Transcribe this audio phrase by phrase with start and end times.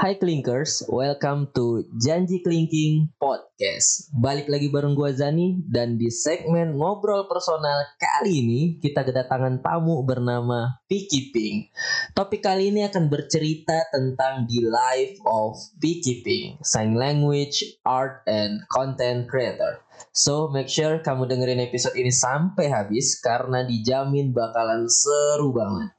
[0.00, 4.08] Hai Klinkers, welcome to Janji Klinking Podcast.
[4.16, 10.00] Balik lagi bareng gua Zani dan di segmen ngobrol personal kali ini kita kedatangan tamu
[10.00, 11.76] bernama Vicky Pink.
[12.16, 18.64] Topik kali ini akan bercerita tentang the life of Vicky Pink, sign language, art, and
[18.72, 19.84] content creator.
[20.16, 25.92] So make sure kamu dengerin episode ini sampai habis karena dijamin bakalan seru banget.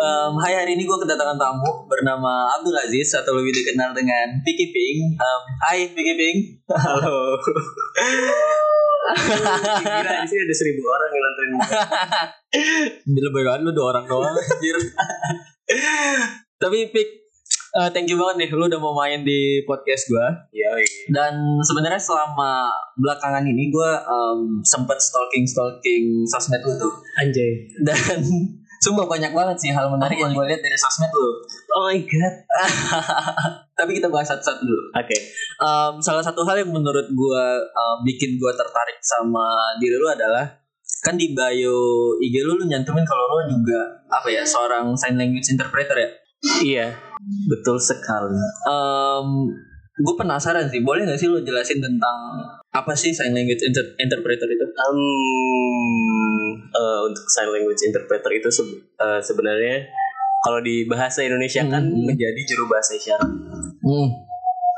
[0.00, 4.72] Um, hai hari ini gue kedatangan tamu bernama Abdul Aziz atau lebih dikenal dengan Vicky
[4.72, 5.12] Ping.
[5.20, 6.36] Um, hai Vicky Ping.
[6.72, 7.36] Halo.
[9.84, 11.52] Gila di sini ada seribu orang yang nontonin
[13.12, 14.76] Lebih kan lu dua orang doang anjir.
[16.56, 17.08] Tapi Pik,
[17.76, 20.26] uh, thank you banget nih lu udah mau main di podcast gue.
[20.56, 20.80] Ya,
[21.12, 26.92] Dan sebenarnya selama belakangan ini gue um, sempet stalking stalking sosmed lu tuh.
[27.20, 27.68] anjay.
[27.84, 28.24] Dan
[28.80, 31.30] sumpah banyak banget sih hal menarik yang gue lihat dari sosmed lu.
[31.76, 32.34] Oh my god.
[33.78, 34.82] Tapi kita bahas satu-satu dulu.
[34.96, 35.16] Oke.
[35.60, 37.44] Um, salah satu hal yang menurut gue
[37.76, 40.48] um, bikin gue tertarik sama diri lu adalah
[41.00, 41.80] kan di bio
[42.20, 43.80] IG lu lu nyantumin kalau lu juga
[44.12, 46.10] apa ya seorang sign language interpreter ya.
[46.64, 46.86] Iya,
[47.52, 48.40] betul sekali.
[48.64, 49.52] Um,
[50.00, 52.16] gue penasaran sih, boleh gak sih lu jelasin tentang
[52.72, 54.66] apa sih sign language inter- interpreter itu?
[54.72, 55.00] Um,
[56.62, 59.88] eh, untuk sign language interpreter itu se- eh, sebenarnya
[60.40, 62.04] kalau di bahasa Indonesia kan Hmm.
[62.04, 63.28] menjadi juru bahasa isyarat
[63.78, 64.08] Hmm,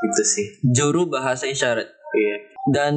[0.03, 0.45] gitu sih.
[0.69, 1.87] juru bahasa isyarat.
[2.13, 2.37] Iya.
[2.65, 2.95] Dan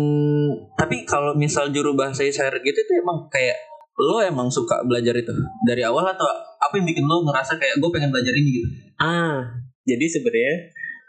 [0.72, 3.56] tapi kalau misal juru bahasa isyarat gitu itu emang kayak
[3.96, 7.90] lo emang suka belajar itu dari awal atau apa yang bikin lo ngerasa kayak gue
[7.90, 8.68] pengen belajar ini gitu?
[8.96, 9.40] Ah,
[9.82, 10.54] jadi sebenarnya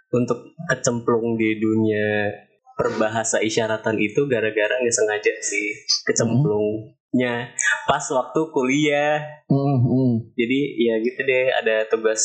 [0.10, 2.32] untuk kecemplung di dunia
[2.74, 5.74] perbahasa isyaratan itu gara-gara nggak sengaja sih
[7.18, 7.34] kecemplungnya
[7.90, 9.18] pas waktu kuliah.
[9.50, 10.12] Hmm, hmm.
[10.38, 12.22] jadi ya gitu deh ada tugas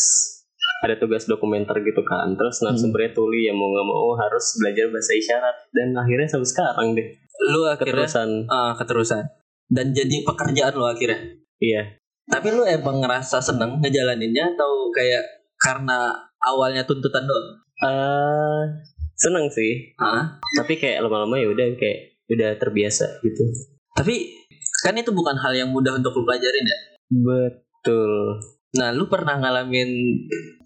[0.83, 2.35] ada tugas dokumenter gitu kan.
[2.37, 5.57] Terus narasumbernya tuli ya mau nggak mau harus belajar bahasa isyarat.
[5.73, 7.07] Dan akhirnya sampai sekarang deh.
[7.49, 8.29] Lo akhirnya keterusan.
[8.51, 9.25] ah, keterusan.
[9.73, 11.19] Dan jadi pekerjaan lo akhirnya.
[11.63, 11.83] iya.
[12.29, 15.23] Tapi lo emang ngerasa seneng ngejalaninnya atau kayak
[15.59, 17.49] karena awalnya tuntutan doang?
[17.83, 18.63] eh
[19.19, 19.95] seneng sih.
[19.99, 23.43] Ah, tapi kayak lama-lama ya udah kayak udah terbiasa gitu.
[23.93, 24.42] Tapi
[24.83, 26.79] kan itu bukan hal yang mudah untuk lo pelajarin ya.
[27.13, 29.89] betul Nah, lu pernah ngalamin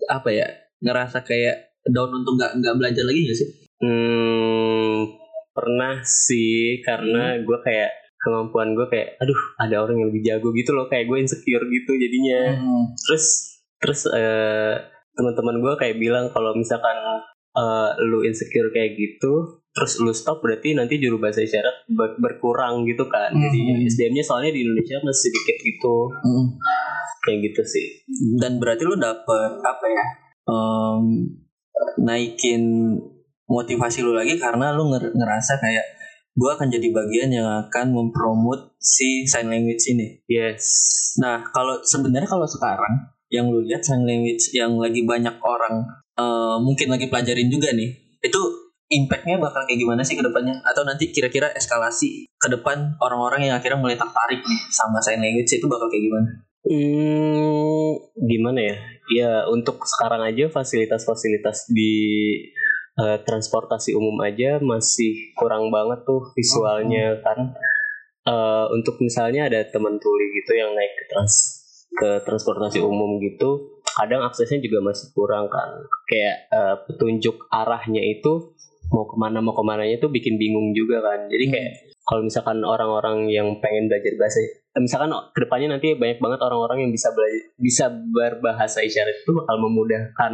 [0.06, 0.47] apa ya?
[0.78, 3.49] Ngerasa kayak down untuk nggak nggak belajar lagi gak sih?
[3.82, 5.10] Hmm,
[5.50, 7.91] pernah sih karena gue kayak
[8.22, 11.93] kemampuan gue kayak aduh ada orang yang lebih jago gitu loh kayak gue insecure gitu
[11.94, 12.59] jadinya
[13.06, 13.25] terus
[13.78, 14.75] terus eh,
[15.15, 16.97] teman-teman gue kayak bilang kalau misalkan
[17.54, 22.82] eh, lu insecure kayak gitu terus lu stop berarti nanti juru bahasa isyarat ber- berkurang
[22.82, 23.84] gitu kan jadi Hmm.
[23.84, 26.47] SDM-nya soalnya di Indonesia masih sedikit gitu Hmm.
[27.22, 27.86] kayak gitu sih
[28.34, 30.04] Dan berarti lu dapet apa ya?
[30.47, 31.04] em,
[31.98, 32.62] naikin
[33.47, 35.86] motivasi lu lagi karena lu nger- ngerasa kayak
[36.32, 40.20] gua akan jadi bagian yang akan mempromot si sign language ini.
[40.26, 40.65] yes
[41.16, 42.92] Nah, kalau sebenarnya kalau sekarang
[43.26, 45.81] yang lu lihat sign language yang lagi banyak orang
[46.15, 47.88] eh, mungkin lagi pelajarin juga nih,
[48.19, 48.41] itu
[48.86, 50.62] impactnya bakal kayak gimana sih ke depannya?
[50.62, 55.50] Atau nanti kira-kira eskalasi ke depan orang-orang yang akhirnya mulai tertarik nih sama sign language
[55.50, 56.28] itu bakal kayak gimana?
[56.66, 57.91] Hmm,
[58.26, 58.76] gimana ya?
[59.06, 61.94] Ya untuk sekarang aja fasilitas-fasilitas di
[62.98, 67.54] eh, transportasi umum aja masih kurang banget tuh visualnya kan.
[68.26, 71.34] Eh, untuk misalnya ada teman tuli gitu yang naik ke trans
[71.97, 75.86] ke transportasi umum gitu, kadang aksesnya juga masih kurang kan.
[76.10, 78.56] Kayak eh, petunjuk arahnya itu
[78.91, 81.26] mau ke mana mau ke mananya tuh bikin bingung juga kan.
[81.26, 81.72] Jadi kayak
[82.06, 86.86] kalau misalkan orang-orang yang pengen belajar bahasa eh, misalkan ke depannya nanti banyak banget orang-orang
[86.86, 90.32] yang bisa belajar bisa berbahasa isyarat itu bakal memudahkan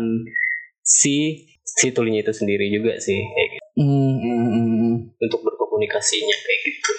[0.85, 3.65] si si tulinya itu sendiri juga sih kayak gitu.
[3.73, 4.95] Hmm, hmm, hmm, hmm.
[5.17, 6.93] untuk berkomunikasinya kayak gitu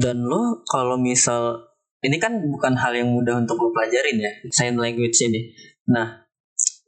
[0.00, 1.68] Dan lo kalau misal
[2.00, 5.52] ini kan bukan hal yang mudah untuk lo pelajarin ya sign language ini.
[5.88, 6.24] Nah,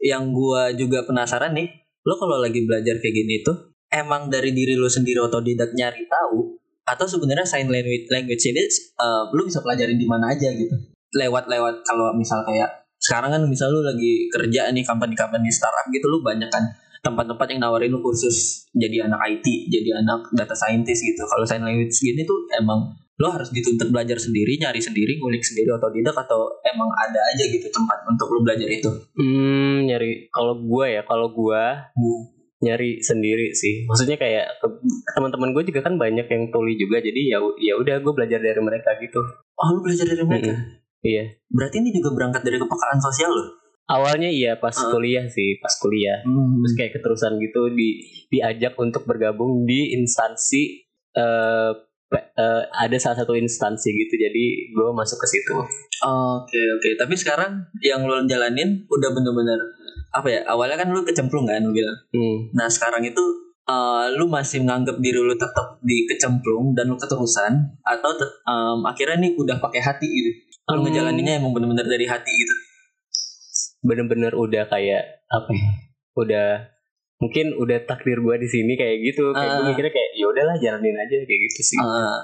[0.01, 1.69] yang gua juga penasaran nih,
[2.05, 6.59] lo kalau lagi belajar kayak gini tuh emang dari diri lo sendiri otodidak nyari tahu
[6.87, 10.75] atau sebenarnya sign language language ini eh, lo bisa pelajarin di mana aja gitu.
[11.17, 16.23] Lewat-lewat kalau misal kayak sekarang kan misal lo lagi kerja nih company-company startup gitu lo
[16.23, 16.65] banyak kan
[17.07, 21.23] tempat-tempat yang nawarin lu kursus jadi anak IT, jadi anak data scientist gitu.
[21.23, 25.73] Kalau sign language gini tuh emang lo harus dituntut belajar sendiri, nyari sendiri, ngulik sendiri
[25.73, 28.91] atau tidak atau emang ada aja gitu tempat untuk lo belajar itu.
[29.17, 31.63] hmm nyari kalau gue ya kalau gue
[32.59, 34.49] nyari sendiri sih maksudnya kayak
[35.13, 38.59] teman-teman gue juga kan banyak yang tuli juga jadi ya ya udah gue belajar dari
[38.59, 39.21] mereka gitu
[39.57, 40.53] Oh, lu belajar dari mereka.
[40.53, 40.69] Mm-mm.
[41.01, 41.25] Iya.
[41.49, 43.57] Berarti ini juga berangkat dari kepekaan sosial loh.
[43.89, 44.93] Awalnya iya pas Ah.
[44.93, 46.21] kuliah sih, pas kuliah.
[46.21, 51.73] Terus kayak keterusan gitu di diajak untuk bergabung di instansi eh
[52.05, 54.15] pe- eh, ada salah satu instansi gitu.
[54.21, 55.57] Jadi gue masuk ke situ.
[56.05, 56.89] Oke oke.
[57.01, 59.57] Tapi sekarang yang lo jalanin udah bener-bener
[60.17, 60.41] apa ya?
[60.47, 61.97] Awalnya kan lu kecemplung kan lu bilang.
[62.11, 62.37] Hmm.
[62.53, 63.21] Nah sekarang itu
[63.63, 67.53] eh, lu masih menganggap diri lu tetap di kecemplung dan lu keterusan
[67.83, 68.11] atau
[68.47, 70.31] em, akhirnya nih udah pakai hati gitu.
[70.69, 70.85] Lu Hmm.
[70.85, 72.55] ngejalaninnya emang bener-bener dari hati gitu.
[73.83, 75.69] Bener-bener udah kayak apa ya?
[76.15, 76.49] Udah
[77.17, 79.31] mungkin udah takdir gue di sini kayak gitu.
[79.31, 79.69] Kayak gue Ah.
[79.69, 81.79] mikirnya kayak ya udahlah jalanin aja kayak gitu sih.
[81.79, 82.21] Ah,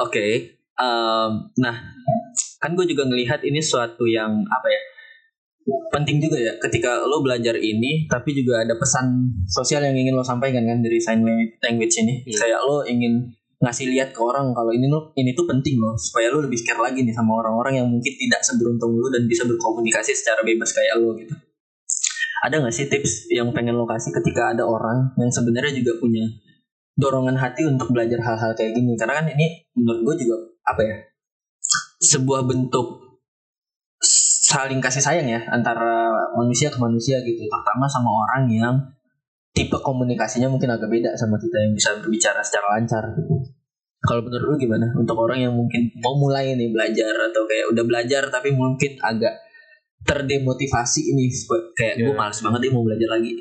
[0.00, 1.76] Oke, Em, nah
[2.56, 4.80] kan gue juga ngelihat ini suatu yang apa ya
[5.90, 10.24] penting juga ya ketika lo belajar ini, tapi juga ada pesan sosial yang ingin lo
[10.24, 11.22] sampaikan kan dari sign
[11.60, 12.24] language ini.
[12.24, 12.36] Hmm.
[12.36, 13.30] Kayak lo ingin
[13.60, 16.80] ngasih lihat ke orang kalau ini lo ini tuh penting loh supaya lo lebih care
[16.80, 20.96] lagi nih sama orang-orang yang mungkin tidak seberuntung lo dan bisa berkomunikasi secara bebas kayak
[20.96, 21.34] lo gitu.
[22.40, 26.24] Ada nggak sih tips yang pengen lo kasih ketika ada orang yang sebenarnya juga punya
[26.96, 30.96] dorongan hati untuk belajar hal-hal kayak gini karena kan ini menurut gue juga apa ya
[32.00, 33.09] sebuah bentuk
[34.50, 38.74] saling kasih sayang ya antara manusia ke manusia gitu terutama sama orang yang
[39.54, 43.34] tipe komunikasinya mungkin agak beda sama kita yang bisa berbicara secara lancar gitu.
[44.00, 47.84] Kalau menurut lu gimana untuk orang yang mungkin mau mulai nih belajar atau kayak udah
[47.84, 49.38] belajar tapi mungkin agak
[50.02, 51.28] terdemotivasi ini
[51.76, 52.16] kayak gue Ya.
[52.16, 53.32] males banget nih mau belajar lagi.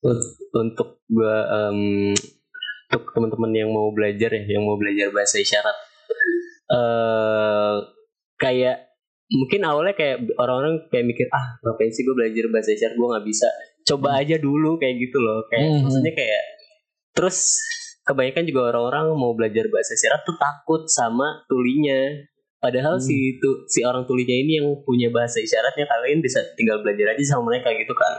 [0.00, 1.36] un- untuk gua
[1.68, 2.12] em,
[2.88, 5.76] untuk teman-teman yang mau belajar ya, yang mau belajar bahasa isyarat,
[6.72, 7.76] eh
[8.36, 8.89] kayak
[9.30, 13.26] mungkin awalnya kayak orang-orang kayak mikir ah ngapain sih gue belajar bahasa isyarat gue nggak
[13.26, 13.48] bisa,
[13.86, 15.86] coba aja dulu kayak gitu loh, kayak Hmm.
[15.86, 16.42] maksudnya kayak
[17.14, 17.58] terus
[18.02, 22.26] kebanyakan juga orang-orang mau belajar bahasa isyarat tuh takut sama tulinya.
[22.60, 23.06] Padahal Hmm.
[23.06, 27.24] si tu, si orang tulinya ini yang punya bahasa isyaratnya kalian bisa tinggal belajar aja
[27.24, 28.14] sama mereka gitu kan.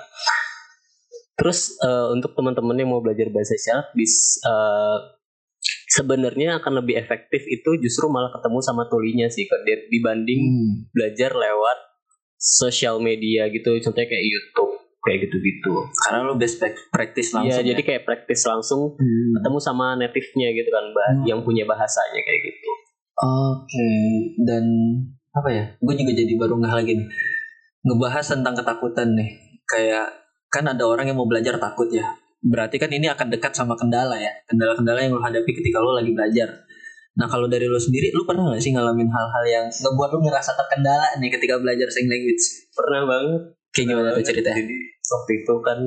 [1.37, 4.97] Terus eh, untuk teman-teman yang mau belajar bahasa isyarat bis eh,
[5.91, 9.43] sebenarnya akan lebih efektif itu justru malah ketemu sama tulinya sih
[9.89, 10.41] dibanding
[10.89, 11.77] belajar lewat
[12.39, 14.71] sosial media gitu contohnya kayak YouTube
[15.01, 15.73] kayak gitu-gitu.
[15.99, 17.65] Karena lu best prac- practice Iya, langsung.
[17.65, 19.33] jadi kayak praktis langsung Hmm.
[19.33, 21.25] ketemu sama native-nya gitu kan, bah- Hmm.
[21.25, 22.69] yang punya bahasanya kayak gitu.
[23.17, 23.89] Oke,
[24.45, 24.61] dan
[25.33, 25.63] apa ya?
[25.77, 27.07] Gue juga jadi baru ngeh lagi nih.
[27.81, 29.29] Ngebahas tentang ketakutan nih.
[29.65, 30.05] Kayak
[30.47, 32.05] kan ada orang yang mau belajar takut ya.
[32.41, 34.33] Berarti kan ini akan dekat sama kendala ya.
[34.49, 36.49] Kendala-kendala yang lo hadapi ketika lo lagi belajar.
[37.17, 40.57] Nah kalau dari lo sendiri, lo pernah gak sih ngalamin hal-hal yang ngebuat lo ngerasa
[40.57, 42.71] terkendala nih ketika belajar sign language?
[42.73, 43.41] Pernah banget
[43.71, 44.57] Kayak gimana tuh ceritanya?
[44.57, 44.75] Jadi
[45.11, 45.79] waktu itu kan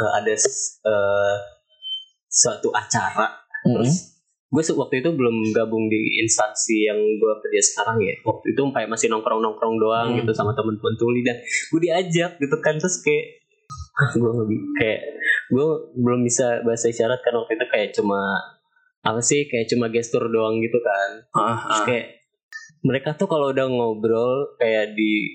[0.00, 1.36] eh, ada eh,
[2.30, 3.26] suatu acara
[3.66, 4.16] terus
[4.50, 8.90] gue waktu itu belum gabung di instansi yang gue kerja sekarang ya waktu itu kayak
[8.90, 10.18] masih nongkrong nongkrong doang Hmm.
[10.22, 13.39] gitu sama temen-temen tuli dan gue diajak gitu kan terus kayak
[14.10, 15.00] gue lebih kayak
[15.48, 18.20] gue belum bisa bahasa isyarat kan waktu itu kayak cuma
[19.00, 22.06] apa sih kayak cuma gestur doang gitu kan Ah, Terus kayak
[22.80, 25.28] mereka tuh kalau udah ngobrol kayak di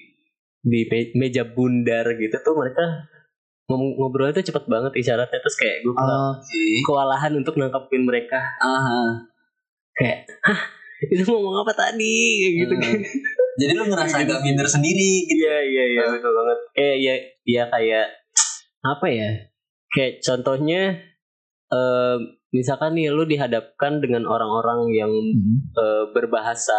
[0.59, 0.81] di
[1.13, 3.05] meja bundar gitu tuh mereka
[3.67, 6.63] ngobrolnya tuh cepet banget isyaratnya terus kayak gue Oke.
[6.83, 9.13] kewalahan untuk nangkepin mereka ah.
[9.93, 10.61] kayak hah
[11.03, 12.83] itu ngomong apa tadi kayak gitu Hmm.
[12.83, 12.93] kan
[13.55, 15.39] Jadi lo ngerasa agak minder sendiri gitu.
[15.41, 17.15] iya iya iya betul banget kayak ya
[17.47, 18.07] ya kayak
[18.87, 19.29] apa ya
[19.89, 20.81] kayak contohnya
[21.67, 22.17] eh
[22.49, 25.11] misalkan nih lu dihadapkan dengan orang-orang yang
[25.73, 26.77] eh, berbahasa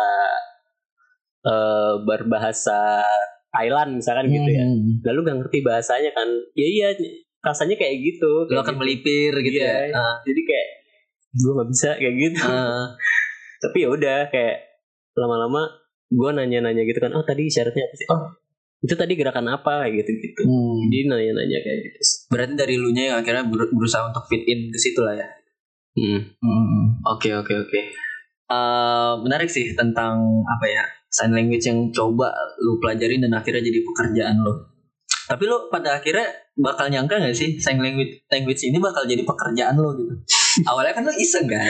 [1.42, 3.02] eh, berbahasa
[3.50, 5.00] Thailand misalkan gitu ya Hmm.
[5.02, 6.88] lalu gak ngerti bahasanya kan ya iya
[7.40, 8.80] rasanya kayak gitu kayak akan gitu.
[8.80, 9.74] melipir gitu Iya.
[9.88, 9.94] ya.
[9.94, 10.68] Ah, jadi kayak
[11.32, 12.86] gue nggak bisa kayak gitu ah.
[13.58, 14.56] tapi ya udah kayak
[15.14, 15.62] lama-lama
[16.06, 18.22] gue nanya-nanya gitu kan oh tadi syaratnya apa sih oh
[18.78, 20.76] itu tadi gerakan apa kayak gitu gitu Hmm.
[20.86, 24.68] jadi nanya-nanya kayak gitu Berarti dari lu nya yang akhirnya ber- berusaha untuk fit in
[24.68, 25.26] ke situ lah ya.
[25.94, 27.00] hmm.
[27.06, 27.80] Oke oke oke.
[28.46, 33.80] Eh, menarik sih tentang apa ya sign language yang coba lu pelajarin dan akhirnya jadi
[33.82, 34.54] pekerjaan lo.
[35.26, 36.22] Tapi lo pada akhirnya
[36.54, 40.14] bakal nyangka gak sih sign language language ini bakal jadi pekerjaan lo gitu?
[40.68, 41.64] Awalnya kan lo iseng kan,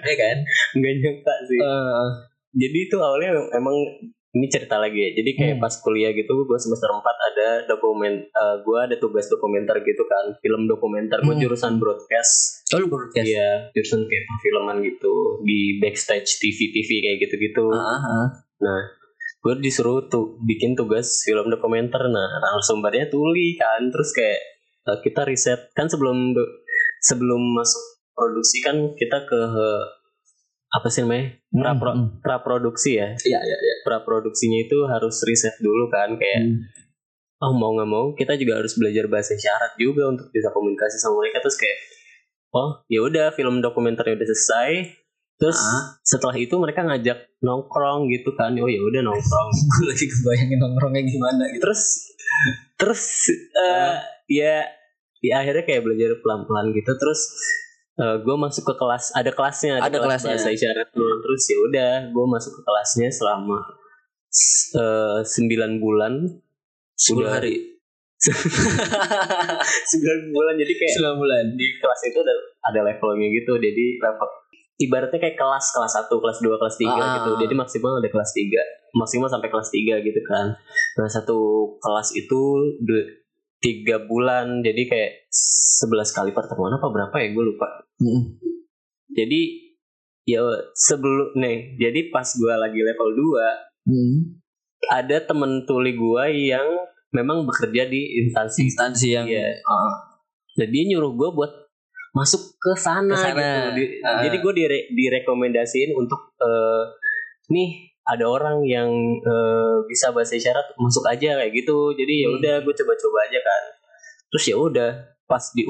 [0.00, 0.36] ya kan?
[0.74, 2.06] nggak nyangka sih Eh,
[2.56, 3.74] jadi itu awalnya emang
[4.34, 5.62] ini cerita lagi ya jadi kayak Hmm.
[5.62, 10.34] pas kuliah gitu gue semester 4 ada dokumen eh, gue ada tugas dokumenter gitu kan
[10.38, 11.42] film dokumenter gue Hmm.
[11.42, 13.22] jurusan broadcast oh, lu broadcast.
[13.22, 15.14] Iya, jurusan kayak perfilman gitu
[15.46, 17.70] di backstage TV TV kayak gitu-gitu.
[17.70, 18.26] Ah, ah.
[18.58, 18.82] Nah,
[19.38, 22.02] gue disuruh tuh bikin tugas film dokumenter.
[22.08, 24.40] Nah, narasumbernya tuli kan, terus kayak
[24.84, 26.34] eh, kita riset kan sebelum
[26.98, 29.40] sebelum masuk produksi kan kita ke
[30.74, 31.38] apa sih namanya?
[31.52, 33.14] Pra, Hmm, pra produksi ya?
[33.14, 33.74] Iya iya iya.
[33.82, 36.58] pra produksinya itu harus riset dulu kan kayak Hmm.
[37.40, 41.20] oh mau nggak mau kita juga harus belajar bahasa isyarat juga untuk bisa komunikasi sama
[41.20, 41.38] mereka.
[41.40, 41.78] Terus kayak
[42.52, 44.70] oh ya udah film dokumenternya udah selesai.
[45.34, 45.98] Terus Ah.
[46.00, 48.54] setelah itu mereka ngajak nongkrong gitu kan.
[48.54, 49.48] Oh ya udah nongkrong.
[49.50, 51.62] Gue lagi kebayangin nongkrongnya gimana gitu.
[51.62, 51.82] terus
[52.74, 53.02] terus
[53.52, 53.94] eh,
[54.28, 54.66] ya
[55.20, 56.90] ya akhirnya kayak belajar pelan pelan gitu.
[56.92, 57.20] Terus
[57.96, 60.30] gue masuk ke kelas ada kelasnya Ada kelas kelasnya.
[60.34, 61.14] bahasa isyarat tuh.
[61.20, 63.58] terus ya udah gue masuk ke kelasnya selama
[64.74, 66.12] eh, sembilan bulan
[66.96, 67.30] 10 Udah.
[67.32, 67.54] hari.
[69.84, 71.44] sembilan bulan jadi kayak 9 bulan.
[71.54, 72.34] di kelas itu ada
[72.64, 74.28] ada levelnya gitu jadi level
[74.76, 77.14] ibaratnya kayak kelas kelas 1, kelas 2, kelas 3 Ah.
[77.16, 78.58] gitu jadi maksimal ada kelas 3
[78.92, 80.56] maksimal sampai kelas 3 gitu kan
[80.94, 81.38] nah satu
[81.78, 82.40] kelas itu
[83.64, 88.36] tiga bulan jadi kayak 11 kali pertemuan apa berapa ya gue lupa Hmm.
[89.08, 89.40] jadi
[90.24, 90.44] ya
[90.74, 94.16] sebelum nih jadi pas gue lagi level 2 Hmm.
[94.86, 96.64] ada temen tuli gue yang
[97.10, 99.60] memang bekerja di instansi Instansi yang Iya.
[99.62, 99.92] Ah.
[100.54, 101.52] dan dia nyuruh gue buat
[102.12, 103.60] masuk ke sana, gitu.
[103.74, 104.22] Di- Ah.
[104.22, 106.82] Jadi gue dire direkomendasiin untuk eh,
[107.48, 111.92] nih ada orang yang eh, bisa bahasa isyarat masuk aja kayak gitu.
[111.92, 112.36] Jadi ya Hmm.
[112.38, 113.62] udah gue coba-coba aja kan.
[114.28, 114.90] Terus ya udah
[115.24, 115.62] pas di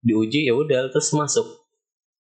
[0.00, 1.44] diuji ya udah terus masuk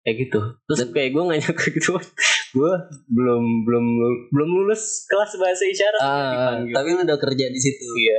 [0.03, 0.41] kayak gitu.
[0.65, 1.93] Terus kayak gue nggak nyangka gitu.
[2.57, 2.73] gue
[3.09, 3.85] belum belum
[4.29, 6.01] belum lulus kelas bahasa isyarat.
[6.01, 6.11] Ah,
[6.59, 6.75] dipanggil.
[6.75, 7.87] tapi lu udah kerja di situ.
[7.97, 8.19] Iya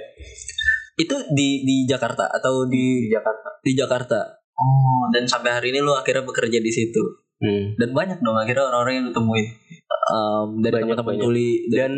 [0.96, 3.50] Itu di di Jakarta atau di di Jakarta.
[3.60, 4.20] di Jakarta.
[4.54, 7.02] Oh, dan sampai hari ini lu akhirnya bekerja di situ.
[7.40, 7.64] Hmm.
[7.76, 9.46] Dan banyak dong akhirnya orang-orang yang lu temuin.
[10.04, 11.92] Um, dari Banyak, teman-teman tuli dan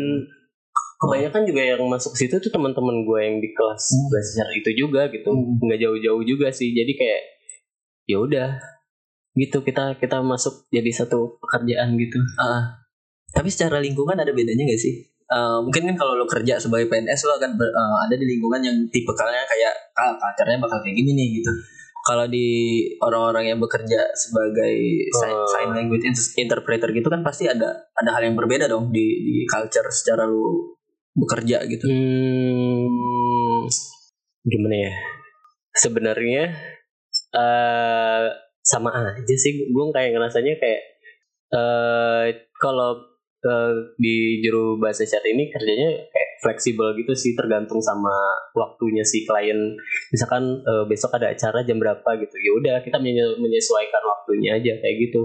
[0.96, 4.14] kebanyakan juga yang masuk ke situ tuh teman-teman gue yang di kelas Hmm.
[4.14, 5.58] isyarat itu juga gitu Hmm.
[5.60, 7.22] nggak jauh-jauh juga sih jadi kayak
[8.06, 8.48] ya udah
[9.34, 12.80] gitu kita kita masuk jadi satu pekerjaan gitu Ah.
[13.28, 15.04] tapi secara lingkungan ada bedanya gak sih?
[15.26, 18.62] Eh, mungkin kan kalau lo kerja sebagai PNS lo akan ber- eh, ada di lingkungan
[18.62, 21.50] yang tipikalnya kayak ah culture-nya bakal kayak gini nih gitu.
[22.06, 22.46] Kalau di
[23.02, 24.74] orang-orang yang bekerja sebagai
[25.10, 25.42] sign, Oh.
[25.50, 29.42] sign language in- interpreter gitu kan pasti ada ada hal yang berbeda dong di di
[29.44, 30.70] culture secara lu
[31.18, 31.82] bekerja gitu.
[31.88, 33.66] hmm,
[34.44, 34.92] gimana ya
[35.74, 36.42] sebenarnya
[37.34, 38.26] eh
[38.62, 40.82] sama aja sih gue kayak ngerasanya kayak
[41.50, 42.26] eh
[42.58, 43.15] kalau
[43.46, 48.12] eh, di juru bahasa isyarat ini kerjanya kayak fleksibel gitu sih tergantung sama
[48.52, 49.56] waktunya si klien
[50.10, 54.72] misalkan eh, besok ada acara jam berapa gitu ya udah kita menye- menyesuaikan waktunya aja
[54.74, 55.22] kayak gitu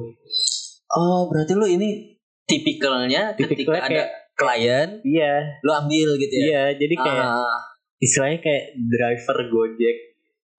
[0.90, 6.44] Oh, berarti lu ini tipikalnya ketika Tipikalnya ada kayak- klien iya lu ambil gitu ya.
[6.44, 7.58] iya jadi kayak Ah,
[7.98, 9.98] istilahnya kayak driver gojek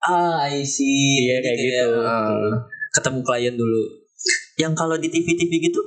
[0.00, 1.22] ah, I see.
[1.22, 1.90] Iya, kayak gitu.
[2.00, 2.52] ah, Hmm.
[2.92, 3.82] ketemu klien dulu.
[4.56, 5.80] Yang kalau di TV-TV gitu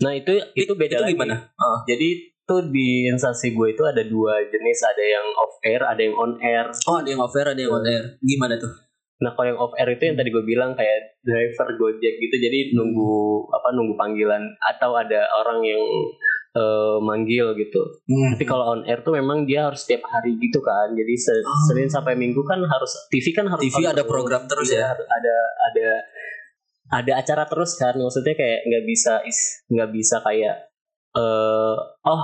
[0.00, 1.36] nah itu itu beda itu lagi gimana?
[1.54, 1.78] Ah.
[1.84, 2.08] Jadi
[2.42, 6.34] tuh di instansi gue itu ada dua jenis, ada yang off air, ada yang on
[6.40, 6.66] air.
[6.84, 8.04] Oh, ada yang off air, ada yang on air.
[8.18, 8.72] Gimana tuh?
[9.20, 12.72] Nah kalau yang off air itu yang tadi gue bilang kayak driver Gojek gitu, jadi
[12.72, 13.12] nunggu
[13.50, 15.84] apa nunggu panggilan atau ada orang yang
[16.50, 17.78] eh, manggil gitu.
[18.08, 20.90] Tapi kalau on air tuh memang dia harus setiap hari gitu kan.
[20.90, 21.62] Jadi se- Oh.
[21.68, 24.86] Senin sampai Minggu kan harus TV kan harus TV ada program terus Iya, ya?
[24.90, 25.86] harus ada ada
[26.90, 27.94] ada acara terus kan.
[27.94, 30.56] Maksudnya kayak nggak bisa is- nggak bisa kayak
[31.10, 32.22] eh oh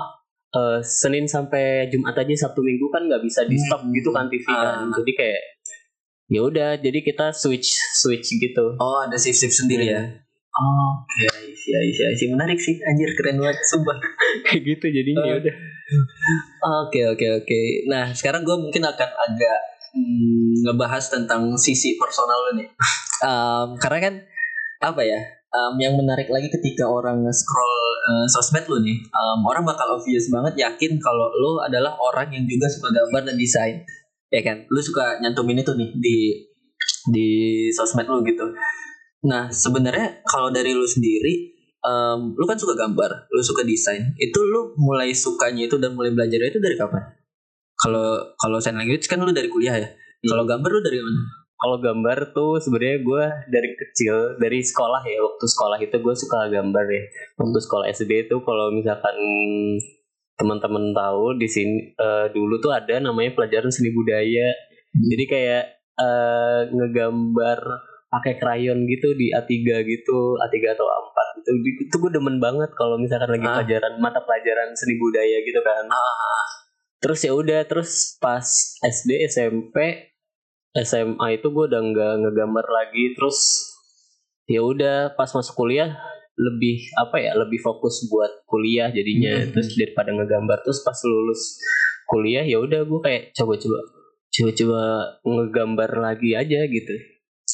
[0.52, 3.94] eh, Senin sampai Jumat aja Sabtu Minggu kan nggak bisa di stop Hmm.
[3.94, 4.87] gitu kan TV kan.
[4.87, 4.94] Ah.
[4.94, 5.40] Jadi kayak
[6.26, 7.70] ya udah jadi kita switch
[8.02, 8.75] switch gitu.
[8.76, 10.02] Oh, ada shift-shift sendiri ya?
[10.56, 11.12] Oh, oke,
[11.44, 13.92] iya, iya, iya, menarik sih, anjir keren banget, sumpah.
[14.49, 15.54] kayak gitu jadinya ya udah.
[16.88, 17.61] Oke, oke, oke.
[17.92, 19.58] Nah, sekarang gue mungkin akan agak
[19.92, 22.68] hmm, ngebahas tentang sisi personal lo nih.
[23.28, 24.14] Em, karena kan
[24.93, 25.19] apa ya?
[25.57, 27.75] em, yang menarik lagi ketika orang nge-scroll
[28.07, 32.45] eh, sosmed lo nih, em, orang bakal obvious banget yakin kalau lo adalah orang yang
[32.47, 33.83] juga suka gambar dan desain,
[34.31, 34.66] ya kan?
[34.69, 36.16] Lo suka nyantumin itu nih di
[37.11, 37.28] di
[37.73, 38.47] sosmed lo gitu.
[39.26, 41.50] Nah, sebenarnya kalau dari lo sendiri,
[41.83, 44.14] em, lu kan suka gambar, lu suka desain.
[44.19, 47.02] Itu lu mulai sukanya itu dan mulai belajarnya itu dari kapan?
[47.76, 49.88] Kalau kalau sign language kan lu dari kuliah ya.
[50.26, 51.45] Kalau gambar lu dari mana?
[51.56, 56.52] Kalau gambar tuh sebenarnya gue dari kecil dari sekolah ya waktu sekolah itu gue suka
[56.52, 57.02] gambar ya.
[57.40, 59.16] Waktu sekolah SD itu kalau misalkan
[60.36, 64.52] teman-teman tahu di sini eh, dulu tuh ada namanya pelajaran seni budaya.
[64.92, 65.64] Jadi kayak
[65.96, 67.60] eh, ngegambar
[68.06, 69.50] pakai krayon gitu di A3
[69.82, 71.50] gitu, A3 atau A4 gitu.
[71.88, 73.64] Itu gue demen banget kalau misalkan lagi Ah.
[73.64, 75.88] pelajaran mata pelajaran seni budaya gitu kan.
[77.00, 78.44] Terus ya udah terus pas
[78.80, 79.76] SD, SMP,
[80.83, 83.14] SMA itu gue udah nggak ngegambar lagi.
[83.16, 83.38] Terus
[84.47, 85.97] ya udah pas masuk kuliah
[86.37, 89.56] lebih apa ya lebih fokus buat kuliah jadinya Hmm.
[89.56, 91.56] terus daripada ngegambar terus pas lulus
[92.04, 93.80] kuliah ya udah gue kayak coba-coba
[94.28, 94.80] coba-coba
[95.25, 96.95] ngegambar lagi aja gitu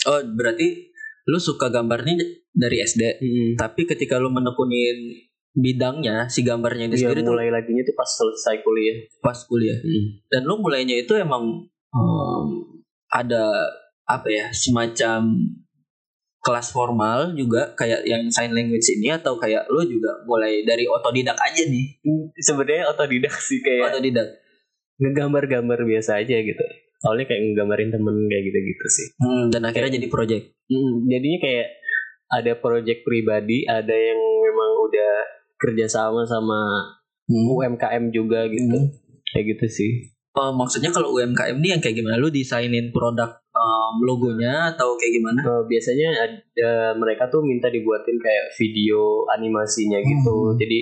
[0.03, 0.91] Oh, berarti
[1.31, 2.19] lu suka gambarnya
[2.51, 3.23] dari SD,
[3.55, 5.15] tapi ketika lu menekunin
[5.55, 9.79] bidangnya si gambarnya ini Iya sendiri tuh mulai laginya tuh pas selesai kuliah pas kuliah.
[10.27, 12.32] Dan lu mulainya itu emang em,
[13.13, 13.45] ada
[14.09, 15.29] apa ya semacam
[16.43, 21.39] kelas formal juga kayak yang sign language ini atau kayak lu juga mulai dari otodidak
[21.39, 21.87] aja nih.
[22.35, 24.43] Sebenarnya otodidak sih kayak otodidak.
[25.03, 26.65] ngegambar-gambar biasa aja gitu.
[27.03, 29.07] Awalnya kayak ngegambarin temen kayak gitu-gitu sih.
[29.19, 30.45] Hmm, dan akhirnya jadi project.
[30.71, 31.69] Mm, jadinya kayak
[32.31, 35.15] ada project pribadi ada yang memang udah
[35.59, 36.59] kerjasama sama
[37.31, 38.79] UMKM juga gitu.
[38.79, 38.95] Hmm.
[39.33, 42.17] kayak gitu sih Oh, maksudnya kalau UMKM ini yang kayak gimana?
[42.17, 45.41] Lu desainin produk em, logonya atau kayak gimana?
[45.45, 50.37] Eh, biasanya ada mereka tuh minta dibuatin kayak video animasinya gitu.
[50.53, 50.57] Hmm.
[50.57, 50.79] jadi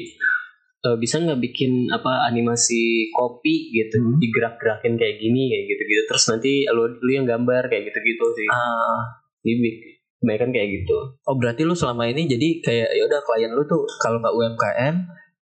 [0.87, 3.99] eh, bisa nggak bikin apa animasi kopi gitu?
[3.99, 4.23] Hmm.
[4.23, 6.02] digerak-gerakin kayak gini kayak gitu-gitu.
[6.07, 8.49] Terus nanti lu lu yang gambar kayak gitu-gitu sih.
[8.54, 10.97] Ah, jadi kebanyakan kayak gitu.
[11.26, 14.95] Oh berarti lu selama ini jadi kayak ya udah klien lu tuh kalau nggak UMKM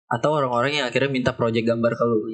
[0.08, 2.24] atau orang-orang yang akhirnya minta project gambar ke lu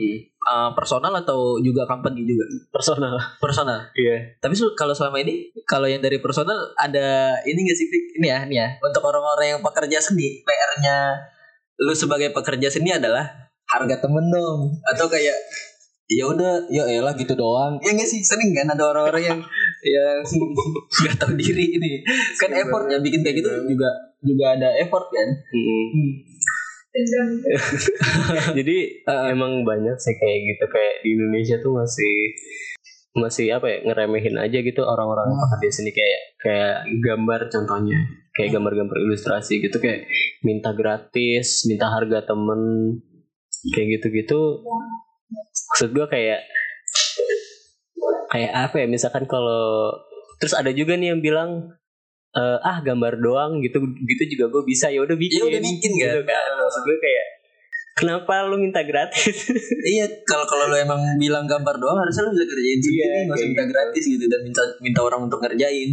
[0.45, 6.05] Ah, personal atau juga company juga personal personal iya Tapi kalau selama ini, kalau yang
[6.05, 7.89] dari personal ada ini gak sih?
[8.21, 8.69] Ini ya, ini ya.
[8.77, 11.17] Untuk orang-orang yang pekerja seni, PR-nya
[11.81, 13.25] lu sebagai pekerja seni adalah
[13.73, 14.77] harga temen dong.
[14.85, 15.33] Atau kayak
[16.13, 17.81] ya udah, ya elah gitu doang.
[17.81, 19.41] Ya gak sih, sering kan ada orang-orang yang
[19.97, 20.21] yang
[21.01, 22.05] nggak tahu diri ini.
[22.37, 23.89] Kan effort ya bikin kayak gitu juga
[24.21, 25.29] juga ada effort kan.
[28.59, 28.77] jadi
[29.35, 30.65] emang banyak sih kayak gitu.
[30.71, 32.15] Kayak di Indonesia tuh masih
[33.15, 35.39] masih apa ya ngeremehin aja gitu orang-orang Hmm.
[35.47, 37.99] pekerja seni kayak kayak gambar contohnya.
[38.35, 39.79] Kayak gambar-gambar ilustrasi gitu.
[39.83, 40.07] Kayak
[40.47, 42.63] minta gratis minta harga temen.
[43.75, 44.63] Kayak gitu-gitu.
[45.75, 46.47] Maksud gua kayak
[48.31, 49.95] kayak apa ya misalkan kalau
[50.43, 51.75] terus ada juga nih yang bilang
[52.35, 55.91] eh, ah gambar doang gitu gitu juga gue bisa ya udah bikin Ya udah bikin
[55.97, 56.15] kan?
[56.19, 56.21] Gitu
[56.59, 57.27] maksud gue kayak
[57.95, 59.55] kenapa lu minta gratis
[59.95, 63.37] iya, kalau kalau lu emang bilang gambar doang harusnya lu bisa kerjain sendiri, Iya, nggak
[63.39, 63.73] usah minta gitu.
[63.73, 65.91] gratis gitu dan minta minta orang untuk ngerjain.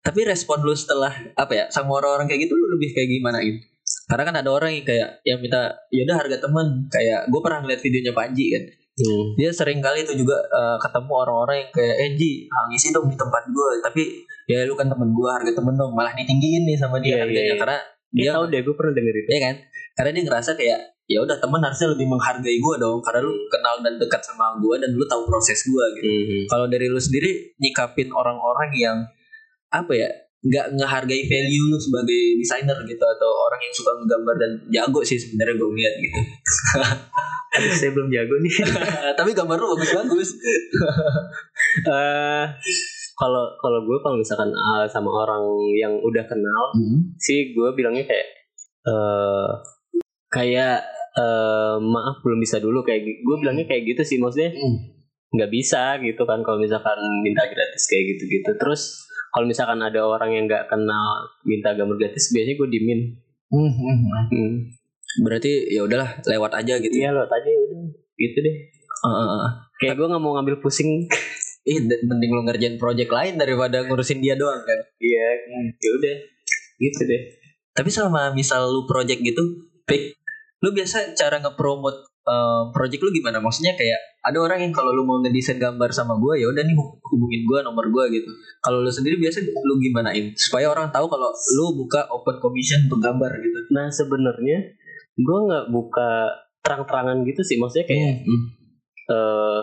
[0.00, 3.58] Tapi respon lu setelah apa ya sama orang-orang kayak gitu lu lebih kayak gimana gitu?
[4.06, 7.58] Karena kan ada orang yang kayak yang minta ya udah harga teman kayak gue pernah
[7.62, 8.62] ngeliat videonya Panji kan
[8.96, 9.36] Hmm.
[9.36, 13.06] dia sering kali itu juga eh, ketemu orang-orang yang kayak eh Ji ah, ngisi dong
[13.06, 14.02] di tempat gue tapi
[14.44, 17.36] ya lu kan temen gue harga temen dong malah ditinggiin nih sama dia Iya, harganya
[17.38, 17.60] iya, iya.
[17.60, 17.78] karena
[18.08, 19.28] Dia dia tahu deh gue pernah denger itu.
[19.28, 19.54] ya kan
[19.92, 23.74] karena dia ngerasa kayak ya udah temen harusnya lebih menghargai gue dong karena lu kenal
[23.78, 26.42] dan dekat sama gue dan lu tahu proses gue gitu Hmm.
[26.48, 28.96] kalau dari lu sendiri nyikapin orang-orang yang
[29.68, 30.08] apa ya
[30.46, 35.18] nggak ngehargai value lu sebagai desainer gitu atau orang yang suka menggambar dan jago sih
[35.18, 36.20] sebenarnya gue lihat gitu.
[37.80, 38.54] Saya belum jago nih.
[39.18, 40.30] tapi gambar lu bagus-bagus.
[41.76, 42.44] Eh,
[43.16, 45.44] kalau kalau gue kalau misalkan ah, sama orang
[45.76, 46.72] yang udah kenal
[47.20, 48.28] sih gue bilangnya kayak
[48.86, 49.50] eh
[50.32, 50.80] kayak
[51.16, 54.56] eh maaf belum bisa dulu kayak gue bilangnya kayak gitu sih maksudnya
[55.36, 58.50] nggak bisa gitu kan kalau misalkan minta gratis kayak gitu-gitu.
[58.56, 59.04] Terus
[59.36, 63.00] kalau misalkan ada orang yang nggak kenal minta gambar gratis biasanya gue dimin
[63.52, 64.54] hmm.
[65.28, 66.92] berarti ya udahlah lewat aja gitu.
[66.96, 67.84] Iya lo tadi udah.
[68.16, 68.56] Gitu deh.
[68.96, 69.50] Heeh, heeh.
[69.76, 71.04] kayak gue nggak mau ngambil pusing.
[71.68, 74.80] Ih, mending lu ngerjain project lain daripada ngurusin dia doang kan.
[75.02, 75.26] iya
[75.76, 76.16] ya udah.
[76.80, 77.22] Gitu deh.
[77.76, 80.16] Tapi selama misal lu project gitu, pick,
[80.64, 83.38] lu biasa cara ngepromote eh, project lu gimana?
[83.38, 86.74] Maksudnya kayak ada orang yang kalau lu mau ngedesain gambar sama gua ya udah nih
[86.74, 88.26] hub- hubungin gua nomor gua gitu.
[88.58, 92.98] Kalau lu sendiri biasa lu gimanain supaya orang tahu kalau lu buka open commission untuk
[93.00, 93.58] gambar gitu.
[93.68, 94.58] nah sebenarnya
[95.16, 96.10] gue nggak buka
[96.60, 98.42] terang-terangan gitu sih maksudnya kayak Hmm.
[99.06, 99.60] eh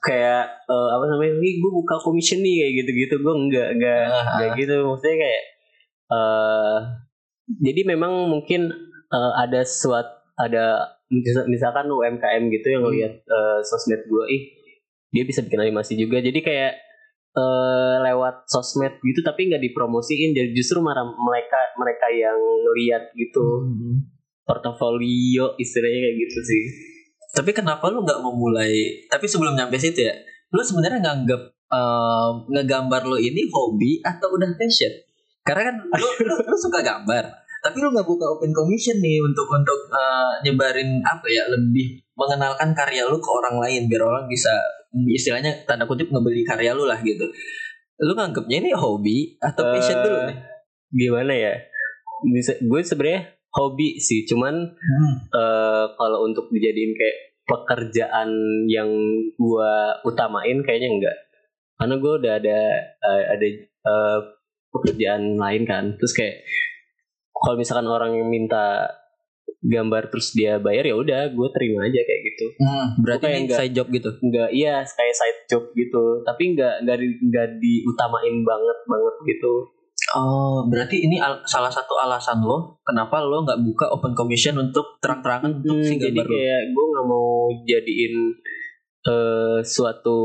[0.00, 4.24] kayak eh, apa namanya nih gue buka commission nih kayak gitu-gitu gue nggak nggak Ah,
[4.36, 5.42] nggak gitu maksudnya kayak
[6.10, 6.78] eh
[7.60, 8.68] jadi memang mungkin
[9.08, 10.93] eh, ada suat ada
[11.44, 12.94] misalkan UMKM gitu yang Hmm.
[12.94, 14.42] lihat eh, sosmed gue ih
[15.08, 16.72] dia bisa bikin animasi juga jadi kayak
[17.34, 23.42] eh lewat sosmed gitu tapi nggak dipromosiin jadi justru marah mereka mereka yang ngeliat gitu
[23.60, 24.06] Hmm.
[24.44, 26.64] portofolio istilahnya kayak gitu sih
[27.34, 29.02] Tapi kenapa lu nggak memulai?
[29.10, 30.14] Tapi sebelum nyampe situ ya,
[30.54, 34.94] lu sebenarnya nganggap eh, ngegambar lu ini hobi atau udah passion?
[35.42, 37.26] Karena kan lu, lu, lu suka gambar,
[37.64, 42.76] tapi lu nggak buka open commission nih untuk untuk eh, nyebarin apa ya lebih mengenalkan
[42.76, 44.52] karya lu ke orang lain biar orang bisa
[45.08, 47.24] istilahnya tanda kutip ngebeli karya lu lah gitu.
[47.98, 50.38] Lu nganggapnya ini hobi atau passion Eh, dulu nih?
[50.94, 51.52] gimana ya
[52.22, 55.14] bisa gue sebenarnya hobi sih cuman Hmm.
[55.26, 58.30] eh, kalau untuk dijadiin kayak pekerjaan
[58.66, 58.86] yang
[59.34, 59.72] gue
[60.02, 61.16] utamain kayaknya enggak
[61.74, 62.58] karena gue udah ada
[63.02, 64.18] eh, ada eh,
[64.70, 66.46] pekerjaan lain kan terus kayak
[67.34, 68.86] kalau misalkan orang yang minta
[69.60, 73.58] gambar terus dia bayar ya udah gue terima aja kayak gitu Hmm, berarti Kayak enggak-
[73.58, 74.08] side job gitu.
[74.18, 79.54] nggak iya kayak side job gitu tapi nggak nggak di, nggak diutamain banget banget gitu
[80.12, 85.00] Oh, berarti ini al- salah satu alasan lo kenapa lo nggak buka open commission untuk
[85.00, 86.30] terang-terangan untuk Hmm, si jadi gambar lo.
[86.30, 87.28] kayak gue nggak mau
[87.62, 88.14] jadiin
[89.02, 90.18] eh suatu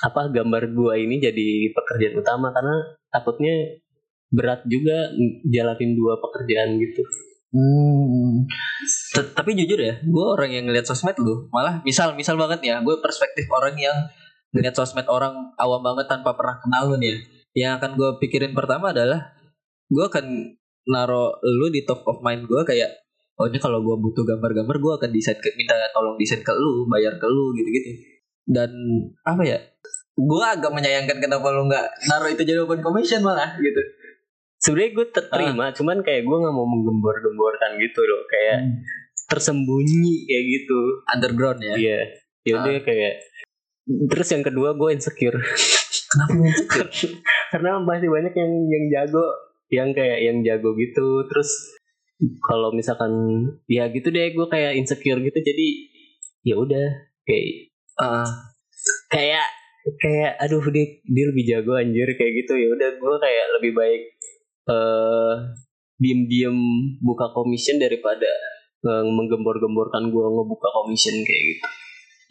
[0.00, 2.76] apa gambar gua ini jadi pekerjaan utama karena
[3.08, 3.54] takutnya
[4.28, 5.08] berat juga
[5.48, 7.02] jalanin dua pekerjaan gitu
[7.48, 8.44] Hmm.
[9.16, 12.84] T- Tapi jujur ya, gue orang yang ngeliat sosmed lo, malah misal misal banget ya,
[12.84, 13.96] gue perspektif orang yang
[14.52, 17.18] ngeliat sosmed orang awam banget tanpa pernah kenal lo nih ya.
[17.56, 19.32] Yang akan gue pikirin pertama adalah
[19.88, 20.24] gue akan
[20.88, 22.88] naro lu di top of mind gue kayak
[23.38, 26.88] oh ini kalau gue butuh gambar-gambar gue akan desain ke minta tolong desain ke lu
[26.88, 27.90] bayar ke lu gitu-gitu
[28.48, 28.72] dan
[29.22, 29.58] apa ya
[30.16, 33.78] gue agak menyayangkan kenapa lu nggak naruh itu jadi open commission malah gitu
[34.58, 38.22] sebenarnya gue terima cuman kayak gue nggak mau menggembor-gemborkan gitu loh.
[38.26, 38.58] Kayak
[39.28, 40.80] tersembunyi kayak gitu.
[41.08, 41.74] Underground ya?
[41.76, 42.00] Iya.
[42.46, 43.14] Ya udah kayak
[44.08, 45.38] terus yang kedua gue insecure.
[45.38, 46.90] Kenapa insecure?
[47.52, 49.24] Karena masih banyak yang yang jago
[49.68, 51.24] yang kayak yang jago gitu.
[51.28, 51.50] Terus
[52.44, 53.12] kalau misalkan
[53.70, 55.38] ya gitu deh gue kayak insecure gitu.
[55.38, 55.68] Jadi
[56.42, 56.86] ya udah
[57.28, 57.68] kayak
[57.98, 58.22] Ah,
[59.10, 59.42] kayak
[59.98, 62.54] kayak aduh dia dia lebih jago anjir kayak gitu.
[62.54, 64.02] Ya udah gue kayak lebih baik
[64.68, 65.34] eh
[65.98, 66.56] diem diem
[67.02, 68.30] buka commission daripada
[68.84, 71.66] eh, menggembor-gemborkan gue ngebuka commission kayak gitu.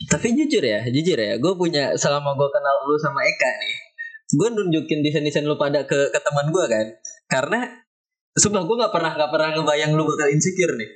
[0.07, 3.75] Tapi jujur ya jujur ya gue punya selama gue kenal lu sama Eka nih
[4.27, 6.87] gue nunjukin desain-desain lu pada ke, ke teman gue kan.
[7.31, 7.59] Karena
[8.35, 10.89] sumpah gue nggak pernah nggak pernah ngebayang lu bakal insecure nih.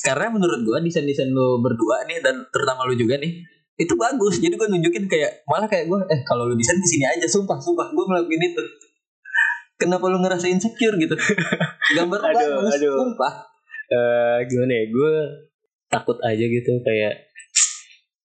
[0.00, 3.44] Karena menurut gue desain-desain lu berdua nih dan terutama lu juga nih
[3.78, 4.40] itu bagus.
[4.40, 7.60] Jadi gue nunjukin kayak malah kayak gue eh kalau lu desain ke sini aja sumpah
[7.60, 8.62] sumpah gue ngelakuin itu
[9.78, 11.14] kenapa lu ngerasa insecure gitu?
[11.96, 12.94] Gambar Aduh, bagus aduh.
[13.00, 13.34] sumpah.
[13.88, 14.84] Eh gimana ya?
[14.90, 15.12] Gue
[15.88, 17.30] takut aja gitu kayak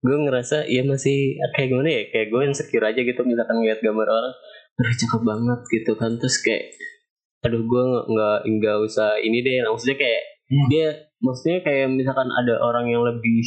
[0.05, 2.01] gue ngerasa ya masih kayak gimana ya?
[2.11, 4.33] Kayak gue insecure aja gitu misalkan ngeliat gambar orang
[4.75, 6.11] aduh cakep banget gitu kan.
[6.17, 6.63] Terus kayak
[7.41, 9.63] aduh gue nggak nggak nggak usah ini deh.
[9.63, 10.69] Maksudnya kayak Hmm.
[10.69, 13.41] dia maksudnya kayak misalkan ada orang yang lebih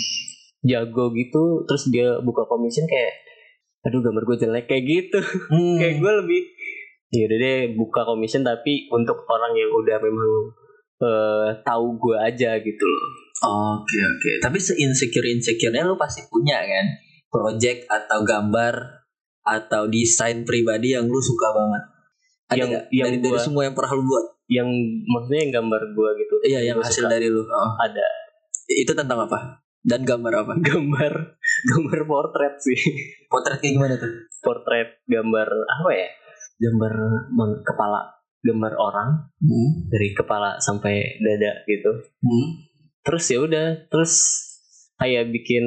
[0.67, 3.15] jago gitu terus dia buka commission kayak
[3.87, 5.23] aduh gambar gue jelek kayak gitu.
[5.47, 5.79] Hmm.
[5.81, 6.41] kayak gue lebih
[7.11, 10.31] ya udah deh buka commission tapi untuk orang yang udah memang
[10.99, 16.87] eh, tahu gue aja gitu loh Oke oke, tapi se-insecure insecure-nya lu pasti punya kan?
[17.25, 18.75] Project atau gambar
[19.41, 21.83] atau desain pribadi yang lu suka banget.
[22.49, 24.27] Ada Yang- yang dari, dari gua- semua yang pernah lu buat?
[24.49, 24.67] yang
[25.07, 27.13] maksudnya yang gambar gue gitu Iya, yang hasil suka.
[27.13, 27.39] dari lu.
[27.39, 27.73] Oh.
[27.79, 28.07] ada
[28.67, 29.63] Itu tentang apa?
[29.79, 30.53] Dan gambar apa?
[30.59, 31.13] gambar
[31.71, 32.75] gambar portrait sih
[33.25, 34.11] Potret kayak gimana tuh?
[34.41, 36.09] portrait gambar apa ya
[36.59, 36.93] gambar
[37.63, 38.01] kepala
[38.41, 39.89] gambar orang Hmm.
[39.89, 42.49] dari kepala sampai dada gitu Hmm.
[43.01, 44.13] terus ya udah terus
[44.95, 45.63] kayak bikin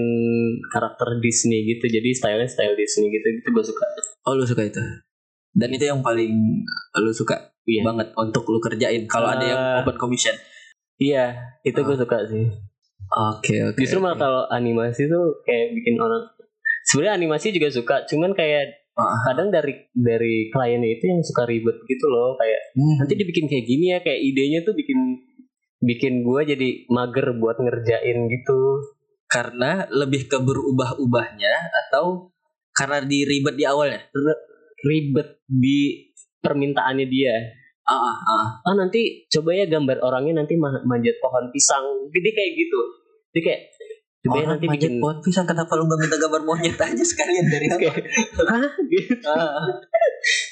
[0.68, 3.86] karakter Disney gitu jadi stylenya style Disney gitu gitu gue suka
[4.22, 4.78] Oh lu suka itu?
[5.50, 6.32] Dan itu yang paling
[6.96, 9.04] lu suka iya banget untuk lu kerjain.
[9.06, 9.80] Kalau ada yang Ah.
[9.82, 10.36] open commission.
[10.98, 12.46] iya itu gue suka sih
[13.12, 13.76] Oke oke.
[13.76, 14.22] justru malah oke.
[14.22, 16.24] kalau animasi tuh kayak bikin orang
[16.84, 18.81] sebenarnya animasi juga suka cuman kayak Ah.
[18.96, 22.96] Kadang dari dari kliennya itu yang suka ribet gitu loh kayak Hmm.
[23.00, 25.00] nanti dibikin kayak gini ya kayak idenya tuh bikin
[25.82, 28.60] bikin gua jadi mager buat ngerjain gitu
[29.26, 31.54] karena lebih ke berubah-ubahnya
[31.88, 32.30] atau
[32.72, 34.00] karena diribet di awalnya.
[34.82, 36.10] ribet di
[36.42, 37.36] permintaannya dia
[37.82, 38.46] Ah, ah, ah.
[38.66, 42.80] oh nanti coba ya gambar orangnya nanti ma- manjat pohon pisang jadi kayak gitu
[43.34, 43.62] jadi kayak
[44.22, 47.68] coba Orang nanti bikin pohon pisang kenapa lu gak minta gambar monyet aja sekalian dari
[47.68, 47.92] apa?
[48.46, 48.70] Hah?
[48.86, 49.66] Gitu Ah,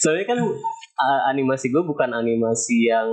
[0.01, 3.10] soalnya kan uh, animasi gue bukan animasi yang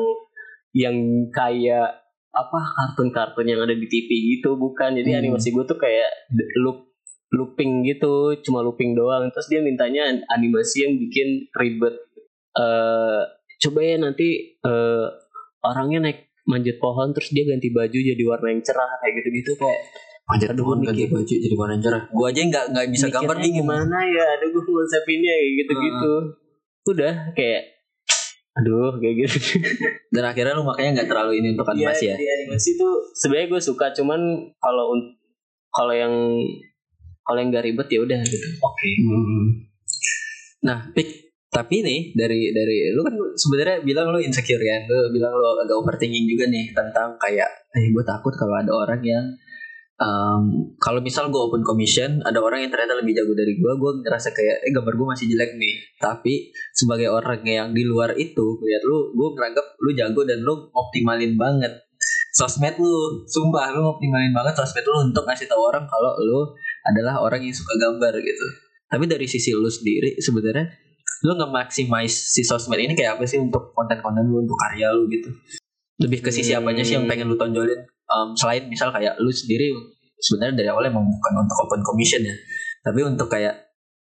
[0.72, 0.96] yang
[1.28, 2.00] kayak
[2.32, 4.96] apa kartun-kartun yang ada di TV gitu bukan.
[4.96, 5.20] Jadi Hmm.
[5.24, 6.88] animasi gue tuh kayak loop
[7.32, 9.28] looping gitu cuma looping doang.
[9.28, 12.00] Terus dia mintanya an- animasi yang bikin ribet.
[12.56, 13.20] Eh
[13.56, 15.06] coba ya nanti eh
[15.60, 19.80] orangnya naik manjat pohon terus dia ganti baju jadi warna yang cerah kayak gitu-gitu kayak
[20.26, 22.02] manjat Aduh, ganti baju jadi warna cerah.
[22.10, 23.66] Gua aja nggak nggak bisa gambar mikirnya bingung.
[23.70, 26.14] gimana ya aduh gue konsepinnya kayak gitu-gitu
[26.86, 27.62] udah kayak
[28.56, 29.36] aduh kayak gitu
[30.10, 32.16] Dan akhirnya lu makanya nggak terlalu ini untuk animasi ya.
[32.16, 34.20] di animasi tuh sebenarnya gue suka cuman
[34.56, 34.96] kalau
[35.70, 36.10] kalau yang
[37.20, 39.46] kalau yang gak ribet ya udah gitu oke Hmm.
[40.62, 41.08] Nah, Pik,
[41.46, 45.76] tapi nih dari dari lu kan sebenarnya bilang lu insecure kan lu bilang lu agak
[45.76, 49.24] overthinking juga nih tentang kayak eh gue takut kalau ada orang yang
[50.00, 53.92] um, kalau misal gue open commission ada orang yang ternyata lebih jago dari gue gue
[54.04, 55.74] ngerasa kayak eh gambar gue masih jelek nih.
[56.00, 60.68] Tapi sebagai orang yang di luar itu lihat lu gue ngeranggap lu jago dan lu
[60.72, 61.72] optimalin banget.
[62.36, 66.40] Sosmed lu sumpah lu optimalin banget sosmed lu untuk ngasih tahu orang kalau lu
[66.84, 68.46] adalah orang yang suka gambar gitu.
[68.86, 70.68] Tapi dari sisi lu sendiri sebenarnya
[71.24, 75.32] lu nge-maximize si sosmed ini kayak apa sih untuk konten-konten lu untuk karya lu gitu?
[75.96, 79.70] Lebih ke sisi apanya sih yang pengen lu tonjolin um, selain misal kayak lu sendiri
[80.16, 82.34] sebenarnya dari awal emang bukan untuk open commission ya.
[82.80, 83.54] Tapi untuk kayak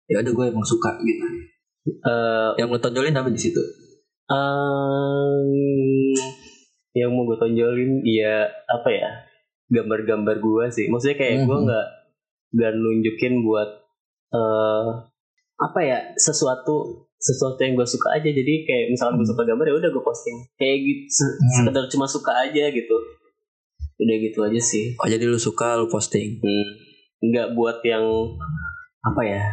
[0.05, 1.25] ya udah gue emang suka gitu.
[1.85, 3.61] Eh, yang lu tonjolin apa di situ?
[4.25, 5.49] Um,
[6.93, 9.09] yang mau gue tonjolin ya apa ya
[9.69, 10.85] gambar-gambar gue sih.
[10.87, 11.65] Maksudnya kayak gue Mhm.
[11.65, 11.85] nggak
[12.55, 13.69] nggak nunjukin buat
[14.31, 14.87] eh
[15.55, 18.29] apa ya sesuatu sesuatu yang gue suka aja.
[18.29, 19.33] Jadi kayak misalkan gue Hmm.
[19.33, 20.37] suka gambar ya udah gue posting.
[20.55, 21.51] Kayak gitu se- Hmm.
[21.59, 22.95] sekedar cuma suka aja gitu
[23.95, 26.67] udah gitu aja sih oh jadi lu suka lu posting hmm.
[27.23, 28.03] nggak buat yang
[29.05, 29.43] apa ya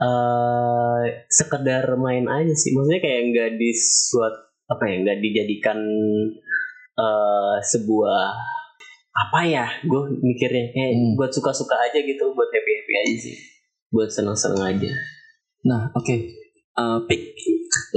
[0.00, 4.32] eh sekedar main aja sih maksudnya kayak nggak di suat
[4.70, 5.78] apa ya nggak dijadikan
[6.96, 8.32] eh sebuah
[9.10, 11.12] apa ya gue mikirnya kayak Hmm.
[11.18, 13.36] buat suka-suka aja gitu buat happy happy aja sih
[13.92, 14.90] buat seneng-seneng aja
[15.66, 16.16] Nah, oke.
[16.80, 17.22] Eh, Pik,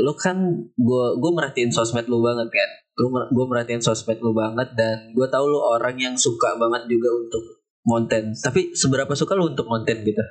[0.04, 0.38] lu kan
[0.76, 2.70] gue gue merhatiin sosmed lu banget kan.
[2.96, 7.44] Gue merhatiin sosmed lu banget dan gue tahu lu orang yang suka banget juga untuk
[7.82, 8.24] konten.
[8.32, 10.24] Tapi seberapa suka lu untuk konten gitu?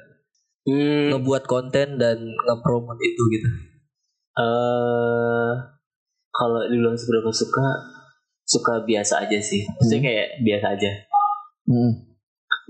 [0.63, 1.11] hmm.
[1.11, 3.49] Ngebuat konten dan nge-promote itu gitu.
[4.33, 5.53] eh
[6.33, 7.67] kalau dibilang seberapa suka
[8.43, 10.07] suka biasa aja sih maksudnya Hmm.
[10.09, 10.91] kayak biasa aja
[11.63, 11.93] Hmm.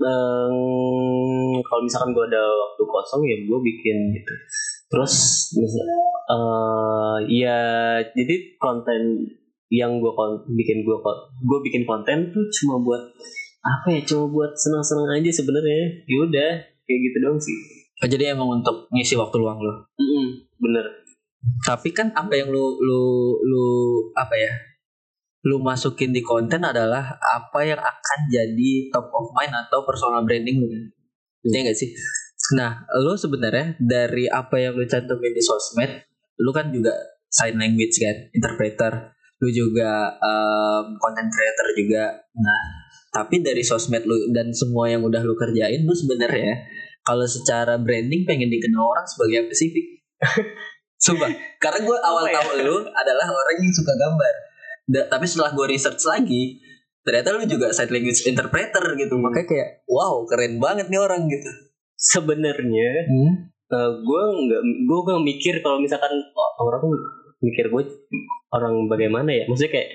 [0.03, 4.33] Ehm, kalau misalkan gue ada waktu kosong ya gue bikin gitu
[4.89, 5.13] terus
[5.55, 5.85] misal
[6.27, 7.59] eh ya
[8.03, 9.23] jadi konten
[9.71, 10.97] yang gue kon bikin gue
[11.43, 13.03] gue bikin konten tuh cuma buat
[13.63, 16.51] apa ya cuma buat senang-senang aja sebenarnya ya udah
[16.83, 19.71] kayak gitu doang sih Oh, jadi emang untuk ngisi waktu luang lu.
[19.95, 20.27] Mm-mm,
[20.59, 20.83] bener
[21.63, 23.03] Tapi kan apa yang lu lu
[23.39, 23.65] lu
[24.11, 24.51] apa ya?
[25.47, 30.59] Lu masukin di konten adalah apa yang akan jadi top of mind atau personal branding
[30.59, 30.83] lu kan?
[31.47, 31.95] Iya gak sih?
[32.59, 36.03] Nah, lu sebenarnya dari apa yang lu cantumin di sosmed,
[36.43, 36.91] lu kan juga
[37.31, 39.12] sign language kan, interpreter,
[39.43, 42.03] lu juga um, content creator juga.
[42.39, 42.61] Nah,
[43.11, 46.63] tapi dari sosmed lu dan semua yang udah lu kerjain, lu sebenarnya
[47.03, 49.69] kalau secara branding pengen dikenal orang sebagai apa sih?
[50.95, 51.27] Sumpah,
[51.63, 52.39] karena gue awal ya?
[52.39, 54.33] tahu lu adalah orang yang suka gambar.
[54.87, 56.63] Da- tapi setelah gue research lagi,
[57.03, 59.19] ternyata lu juga sign language interpreter gitu.
[59.19, 59.27] Hmm.
[59.27, 61.51] Makanya kayak, wow keren banget nih orang gitu.
[62.03, 63.07] sebenarnya
[64.03, 66.83] gue nggak gue nggak mikir kalau misalkan oh, orang
[67.43, 67.83] mikir gue
[68.49, 69.89] orang bagaimana ya maksudnya kayak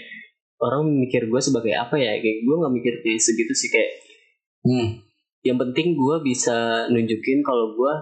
[0.59, 3.91] orang mikir gue sebagai apa ya kayak gue nggak mikir kayak segitu sih kayak
[4.59, 5.01] Hmm.
[5.41, 6.57] yang penting gue bisa
[6.87, 7.93] nunjukin kalau gue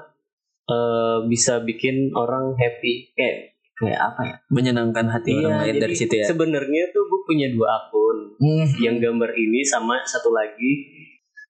[0.66, 6.16] eh, bisa bikin orang happy kayak kayak apa ya Menyenangkan hati orang lain dari situ
[6.16, 6.24] ya.
[6.26, 8.66] sebenarnya tuh gue punya dua akun Hmm.
[8.78, 10.72] yang gambar ini sama satu lagi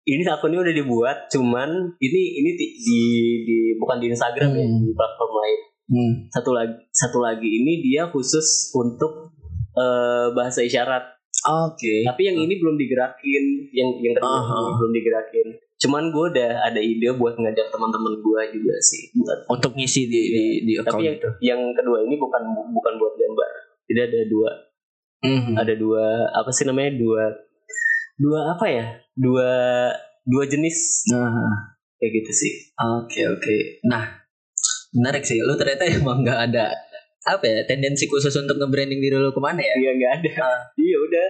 [0.04, 2.98] ini akunnya udah dibuat cuman ini ini di, di,
[3.42, 4.82] di- bukan di Instagram ya Hmm.
[4.82, 6.26] di platform lain Hmm.
[6.34, 9.30] satu lagi satu lagi ini dia khusus untuk
[9.76, 11.14] eh, bahasa isyarat.
[11.46, 12.02] Oke.
[12.02, 15.46] tapi yang ini belum digerakin yang yang kedua ini belum digerakin.
[15.76, 19.12] Cuman gue udah ada ide buat ngajak teman-teman gue juga sih.
[19.14, 21.28] Buat Untuk ngisi di di, di account tapi yang, itu.
[21.44, 23.50] yang kedua ini bukan bukan buat gambar.
[23.86, 24.50] Jadi ada dua.
[25.16, 25.54] Mhm.
[25.56, 27.22] ada dua apa sih namanya dua
[28.18, 28.86] dua apa ya?
[29.14, 29.50] Dua
[30.26, 31.06] dua jenis.
[31.14, 31.30] Nah,
[32.00, 32.52] kayak gitu sih.
[32.74, 33.56] Oke oke.
[33.86, 34.25] Nah,
[34.96, 35.38] menarik sih.
[35.44, 36.72] Lu ternyata emang nggak ada
[37.26, 39.74] apa ya tendensi khusus untuk nge-branding diri lu ke mana ya?
[39.82, 40.46] iya nggak ada
[40.78, 41.26] iya udah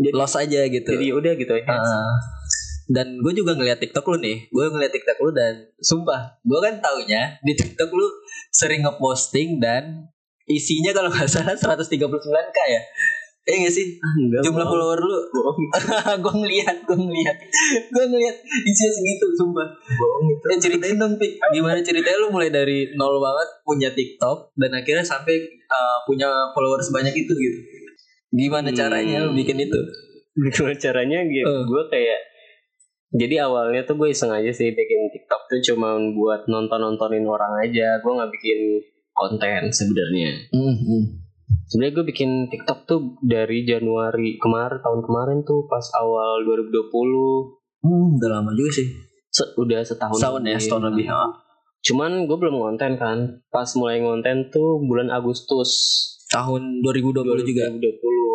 [0.00, 0.88] jadi Los aja gitu.
[0.88, 2.16] jadi udah gitu ya Ah.
[2.88, 6.80] dan gue juga ngeliat TikTok lu nih, gue ngeliat TikTok lu dan sumpah, gue kan
[6.80, 8.08] taunya di TikTok lu
[8.48, 10.08] sering ngeposting dan
[10.48, 12.82] isinya kalau nggak salah 139k ya.
[13.42, 13.98] Eh gak sih?
[13.98, 14.70] Ah, enggak Jumlah bohong.
[14.70, 15.58] follower lu bohong
[16.22, 17.36] gue ngeliat, gue ngeliat,
[17.88, 19.66] gue ngeliat isinya segitu, sumpah.
[19.92, 21.42] bohong itu Eh ceritain dong, Pik.
[21.50, 26.78] Gimana ceritanya lu mulai dari nol banget punya TikTok dan akhirnya sampai uh, punya follower
[26.78, 27.58] sebanyak itu gitu.
[28.30, 28.78] Gimana Hmm.
[28.78, 29.80] caranya lu bikin itu?
[30.32, 31.60] gimana caranya gitu Eh.
[31.62, 32.20] gue kayak
[33.12, 37.60] jadi awalnya tuh gue iseng aja sih bikin TikTok tuh cuma buat nonton nontonin orang
[37.60, 38.80] aja gue nggak bikin
[39.12, 40.32] konten sebenarnya
[41.64, 48.14] sebenarnya gue bikin TikTok tuh dari Januari kemarin tahun kemarin tuh pas awal 2020 Hmm,
[48.14, 48.86] udah lama juga sih.
[49.28, 51.06] Se- udah setahun Setahun ya, setahun lebih.
[51.08, 51.34] ah.
[51.80, 53.18] cuman gue belum ngonten kan.
[53.48, 55.70] Pas mulai ngonten tuh bulan Agustus.
[56.28, 57.66] Tahun 2020 juga?
[57.68, 57.90] 2020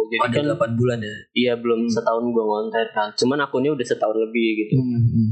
[0.07, 1.15] jadi ada kan 8 bulan ya?
[1.33, 3.09] Iya belum setahun gue ngonten kan.
[3.13, 4.75] Cuman akunnya udah setahun lebih gitu.
[4.77, 5.31] Hmm,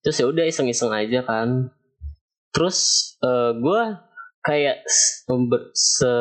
[0.00, 1.74] terus ya udah iseng-iseng aja kan.
[2.50, 2.78] Terus
[3.18, 3.80] eh gue
[4.46, 4.86] kayak
[5.74, 6.14] se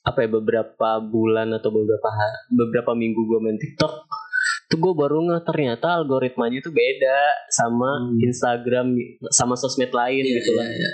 [0.00, 2.08] apa ya beberapa bulan atau beberapa
[2.48, 3.92] beberapa minggu gue main TikTok
[4.68, 7.18] tuh gue baru nge ternyata algoritmanya tuh beda
[7.48, 8.16] sama Hmm.
[8.22, 8.86] Instagram
[9.28, 10.90] sama sosmed lain Iya, gitu lah iya.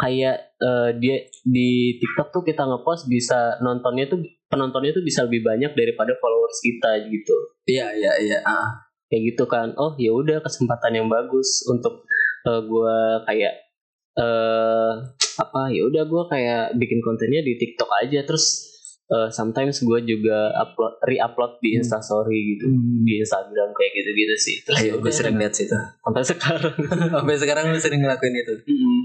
[0.00, 5.44] kayak eh, dia di TikTok tuh kita ngepost bisa nontonnya tuh penontonnya tuh bisa lebih
[5.44, 7.36] banyak daripada followers kita gitu
[7.68, 8.38] Iya, iya, iya.
[8.42, 8.86] Ah.
[9.06, 12.06] kayak gitu kan oh ya udah kesempatan yang bagus untuk
[12.46, 13.69] eh, gua kayak
[14.12, 14.92] eh
[15.36, 18.68] apa ya udah gua kayak bikin kontennya di TikTok aja terus
[19.06, 21.78] eh, sometimes gua juga upload re-upload di Hmm.
[21.80, 22.66] Instastory gitu
[23.00, 25.72] di Instagram kayak gitu-gitu sih terus Ayo, gue sering lihat situ.
[25.72, 26.74] sampai sekarang
[27.14, 28.54] Sampai sekarang lu sering ngelakuin itu.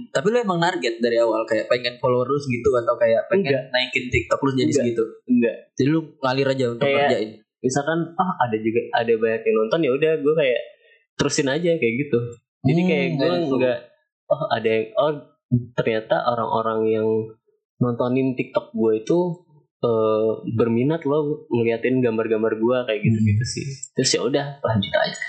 [0.07, 4.05] Tapi lu emang target dari awal kayak pengen follower lu segitu atau kayak pengen naikin
[4.07, 4.77] TikTok lu jadi Enggak.
[4.79, 5.03] segitu.
[5.25, 7.29] enggak Jadi lu ngalir aja untuk Kayak- kerjain.
[7.57, 10.59] misalkan ah ada juga ada banyak yang nonton ya udah gue kayak
[11.15, 12.19] terusin aja kayak gitu
[12.61, 13.55] jadi Hmm, kayak gue kayak gitu.
[13.57, 13.79] nggak
[14.25, 15.11] oh ada yang oh
[15.73, 17.07] ternyata orang-orang yang
[17.77, 19.19] nontonin TikTok gue itu
[19.79, 23.53] eh, berminat loh ngeliatin gambar-gambar gue kayak gitu gitu Hmm.
[23.53, 25.19] sih terus ya udah lanjut aja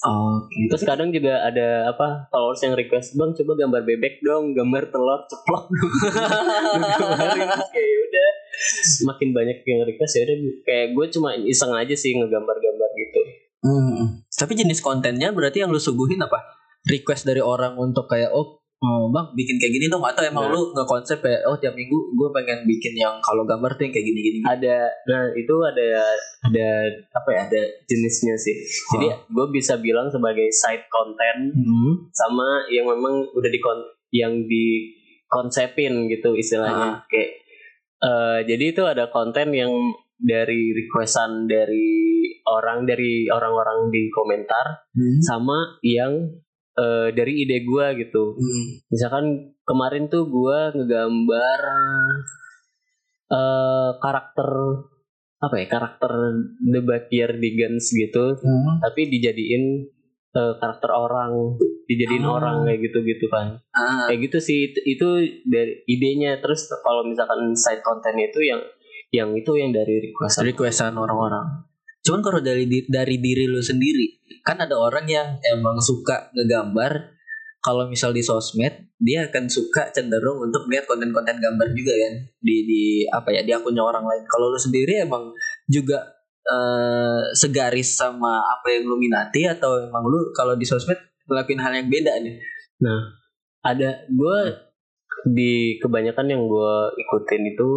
[0.00, 0.72] Oke.
[0.72, 5.28] terus kadang juga ada apa followers yang request bang coba gambar bebek dong gambar telur
[5.28, 5.92] ceplok dong
[7.72, 8.28] kayak ya udah
[9.06, 13.22] makin banyak yang request ya udah kayak gue cuma iseng aja sih ngegambar-gambar gitu
[13.60, 14.24] Hmm.
[14.32, 16.40] Tapi jenis kontennya berarti yang lu suguhin apa?
[16.82, 20.52] Request dari orang untuk kayak oh oh, bang bikin kayak gini dong atau emang Nah.
[20.52, 23.92] lu nggak konsep kayak oh tiap minggu gue pengen bikin yang kalau gambar tuh yang
[23.92, 24.38] kayak gini gini.
[24.42, 25.88] ada nah itu ada
[26.42, 26.68] ada
[27.10, 28.56] apa ya ada jenisnya sih
[28.90, 32.08] jadi gue bisa bilang sebagai side content Hmm.
[32.10, 33.60] sama yang memang udah di
[34.10, 37.30] yang dikonsepin gitu istilahnya kayak
[38.00, 39.70] eh, jadi itu ada konten yang
[40.16, 42.00] dari requestan dari
[42.42, 45.20] orang dari orang-orang di komentar Hmm.
[45.20, 46.16] sama yang
[46.74, 48.64] eh, dari ide gua gitu Hmm.
[48.86, 49.24] misalkan
[49.62, 51.60] kemarin tuh gua ngegambar
[53.30, 54.48] eh karakter
[55.40, 56.12] apa ya karakter
[56.60, 58.76] The Backyardigans gitu Hmm.
[58.78, 59.64] tapi dijadiin
[60.30, 62.38] eh, karakter orang dijadiin Ah.
[62.38, 64.06] orang kayak gitu gitu kan Ah.
[64.06, 65.08] kayak gitu sih itu, itu
[65.44, 68.60] dari idenya terus kalau misalkan side content itu yang
[69.10, 71.66] yang itu yang dari request requestan orang-orang.
[72.00, 77.20] Cuman kalau dari dari diri lu sendiri, kan ada orang yang emang suka ngegambar.
[77.60, 82.64] Kalau misal di sosmed, dia akan suka cenderung untuk lihat konten-konten gambar juga kan di
[82.64, 84.24] di apa ya di akunnya orang lain.
[84.24, 85.28] Kalau lu sendiri emang
[85.68, 86.00] juga
[86.40, 90.96] eh, segaris sama apa yang lu minati atau emang lu kalau di sosmed
[91.28, 92.40] ngelakuin hal yang beda nih?
[93.60, 94.38] ada gue
[95.28, 97.70] di kebanyakan yang gue ikutin itu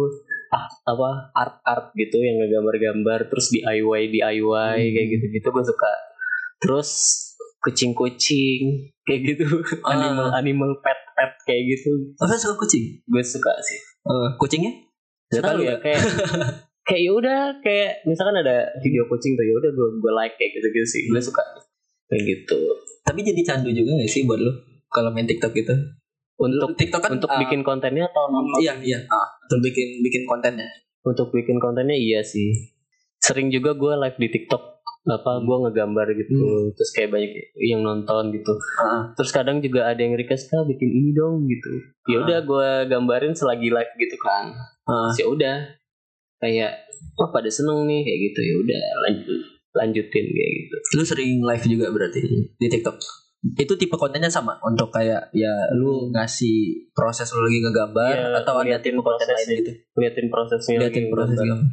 [0.54, 4.92] ah apa art art gitu yang ngegambar-gambar terus DIY DIY Hmm.
[4.94, 5.90] kayak gitu gitu gue suka
[6.62, 6.90] terus
[7.58, 8.62] kucing kucing
[9.02, 9.46] kayak gitu
[9.82, 9.98] Ah.
[9.98, 13.02] animal animal pet pet kayak gitu lu suka kucing?
[13.02, 14.72] gue suka sih Eh, kucingnya?
[15.32, 15.80] Gak lu ya nggak?
[15.80, 16.00] kayak
[16.86, 20.52] kayak ya udah kayak misalkan ada video kucing tuh ya udah gue gue like kayak
[20.54, 21.40] gitu gitu sih gue suka
[22.06, 22.58] kayak gitu
[23.02, 24.52] Tapi jadi candu juga gak sih buat lu
[24.88, 25.74] kalau main TikTok gitu?
[26.38, 28.58] Untuk TikTok kan untuk ah, bikin kontennya atau nonton?
[28.58, 28.98] Iya, iya.
[29.06, 30.68] Ah, untuk bikin bikin kontennya.
[31.04, 32.72] untuk bikin kontennya iya sih.
[33.20, 36.32] Sering juga gue live di TikTok apa gue ngegambar gitu.
[36.32, 36.72] Hmm.
[36.72, 38.56] terus kayak banyak yang nonton gitu.
[38.80, 41.72] Ah, terus kadang juga ada yang request kak bikin ini dong gitu.
[42.08, 44.56] Ya udah gue gambarin selagi live gitu kan.
[44.88, 45.56] Terus ya udah.
[46.40, 46.88] Kayak
[47.20, 48.40] wah pada seneng nih kayak gitu.
[48.40, 49.40] Ya udah lanjut
[49.74, 50.76] lanjutin kayak gitu.
[50.96, 52.20] Lu sering live juga berarti
[52.56, 52.96] di TikTok.
[53.52, 58.54] Itu tipe kontennya sama untuk kayak ya lu ngasih proses lu lagi ngegambar Iya, atau
[58.56, 59.72] ada tipe konten lain gitu.
[59.94, 61.60] liatin prosesnya Liatin proses gambar.
[61.60, 61.72] gambar.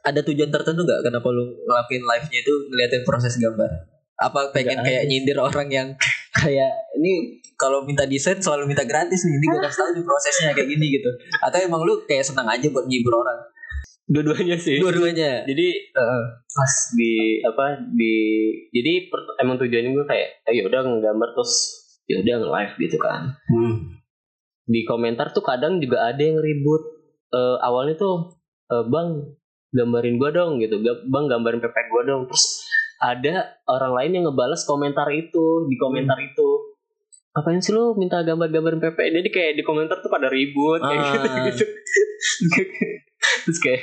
[0.00, 3.70] Ada tujuan tertentu gak kenapa lu ngelakuin live-nya itu ngeliatin proses gambar?
[4.14, 5.10] Apa pengen Nggak kayak ada.
[5.10, 5.88] nyindir orang yang
[6.32, 7.12] kayak ini
[7.54, 10.86] kalau minta desain selalu minta gratis nih, ini gue kasih tau nih prosesnya kayak gini
[10.92, 11.10] gitu.
[11.40, 13.38] Atau emang lu kayak senang aja buat ngibur orang?
[14.08, 15.44] Dua-duanya sih Dua-duanya.
[15.44, 16.22] jadi Heeh.
[16.48, 18.14] pas di apa di
[18.68, 21.52] jadi per- emang tujuannya gue kayak ya udah ngegambar terus
[22.04, 24.00] ya udah nge-live gitu kan Hmm.
[24.64, 26.96] di komentar tuh kadang juga ada yang ribut
[27.28, 29.20] Eh, awalnya tuh "Eh, bang
[29.68, 32.64] gambarin gua dong gitu bang gambarin pepek gua dong terus
[32.98, 36.48] ada orang lain yang ngebales komentar itu di komentar itu
[37.30, 41.12] apain sih lu minta gambar-gambarin pepek jadi kayak di komentar tuh pada ribut kayak Ah.
[41.12, 41.64] gitu gitu
[43.44, 43.82] terus kayak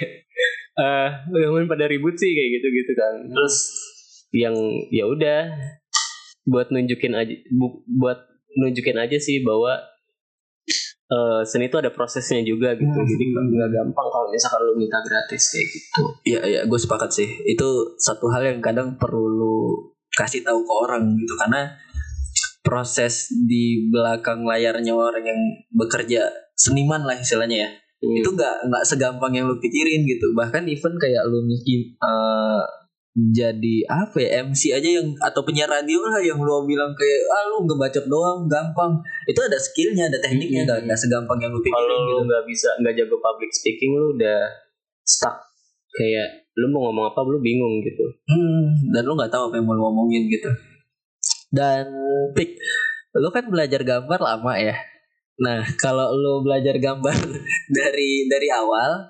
[0.75, 3.13] eh gambarin pada ribut sih kayak gitu gitu kan.
[3.31, 3.55] Terus
[4.35, 4.55] yang
[4.91, 5.39] ya udah
[6.45, 8.19] buat nunjukin aja bu- buat
[8.55, 9.79] nunjukin aja sih bahwa
[11.05, 12.91] eh, seni itu ada prosesnya juga gitu.
[12.91, 13.07] Hmm.
[13.07, 16.01] jadi nggak nggak gampang kalau misalkan lu minta gratis kayak gitu.
[16.25, 17.29] Iya iya gue sepakat sih.
[17.45, 19.55] Itu satu hal yang kadang perlu lu
[20.11, 21.33] kasih tahu ke orang gitu.
[21.39, 21.71] Karena
[22.65, 25.39] proses di belakang layarnya orang yang
[25.69, 26.25] bekerja
[26.57, 27.69] seniman lah istilahnya ya
[28.05, 28.21] Hmm.
[28.21, 32.61] itu nggak nggak segampang yang lu pikirin gitu bahkan even kayak lu eh,
[33.15, 37.43] jadi apa ya MC aja yang atau penyiar radio lah yang lu bilang kayak ah
[37.49, 40.67] lu ngebacot doang gampang itu ada skillnya ada tekniknya Hmm.
[40.69, 43.91] nggak nggak segampang yang lu pikirin kalau gitu lu nggak bisa nggak jago public speaking
[43.97, 44.39] lu udah
[45.07, 45.39] stuck
[45.95, 49.65] kayak lu mau ngomong apa lu bingung gitu Hmm, dan lu nggak tahu apa yang
[49.67, 50.49] mau lu ngomongin gitu.
[51.55, 51.87] Dan
[52.35, 52.57] Pik,
[53.15, 54.75] lu kan belajar gambar lama ya.
[55.35, 57.11] Nah, kalau lu belajar gambar
[57.77, 59.03] dari dari awal,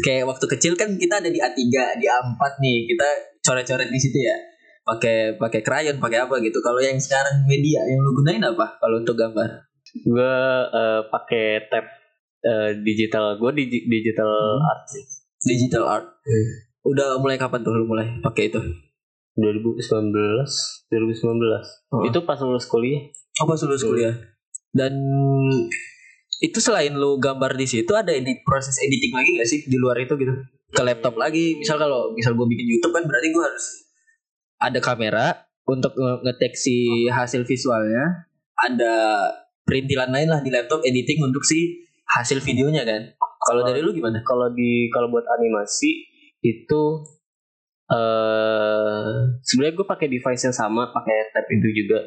[0.00, 1.58] kayak waktu kecil kan kita ada di A3,
[1.98, 3.08] di A4 nih, kita
[3.42, 4.36] coret-coret di situ ya.
[4.84, 6.60] Pakai pakai krayon, pakai apa gitu.
[6.60, 9.64] Kalau yang sekarang media yang lu gunain apa kalau untuk gambar?
[9.94, 10.34] gue
[10.74, 11.86] eh, pakai tab
[12.42, 14.66] eh, digital gue di digital Hmm.
[14.66, 15.04] art sih
[15.44, 16.06] Digital art.
[16.82, 18.58] Udah mulai kapan tuh lu mulai pakai itu?
[19.34, 19.78] 2019
[20.90, 20.90] 2019
[21.90, 22.02] Oh.
[22.02, 23.06] itu pas lulus kuliah
[23.38, 24.14] Oh pas lulus kuliah.
[24.74, 24.92] Dan
[26.42, 30.02] itu selain lu gambar di situ ada edit proses editing lagi gak sih di luar
[30.02, 30.34] itu gitu?
[30.74, 31.54] Ke laptop lagi.
[31.56, 33.66] Misal kalau misal gue bikin YouTube kan berarti gue harus
[34.58, 38.26] ada kamera untuk nge- ngetek si hasil visualnya.
[38.58, 38.94] Ada
[39.64, 41.86] perintilan lain lah di laptop editing untuk si
[42.18, 43.14] hasil videonya kan.
[43.44, 44.24] Kalau dari lu gimana?
[44.24, 46.04] kalau di kalau buat animasi
[46.44, 46.82] itu
[47.84, 49.12] eh
[49.44, 52.00] sebenarnya gue pakai device yang sama pakai tab itu juga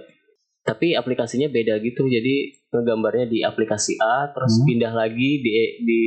[0.68, 2.36] tapi aplikasinya beda gitu jadi
[2.70, 4.66] ngegambarnya di aplikasi A terus Hmm.
[4.68, 6.02] pindah lagi di di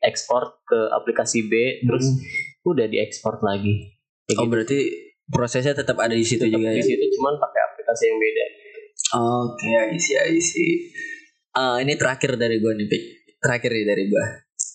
[0.00, 2.10] ekspor ke aplikasi B terus
[2.64, 4.50] udah diekspor lagi Kayak Oh gitu.
[4.50, 4.78] berarti
[5.24, 6.84] prosesnya tetap ada di situ Tetap juga di ya?
[6.84, 8.46] situ cuman pakai aplikasi yang beda
[9.14, 10.90] Oke, I see, I see.
[11.52, 13.02] Ah, ini terakhir dari gue nih, Pik.
[13.38, 14.24] Terakhir nih dari gue.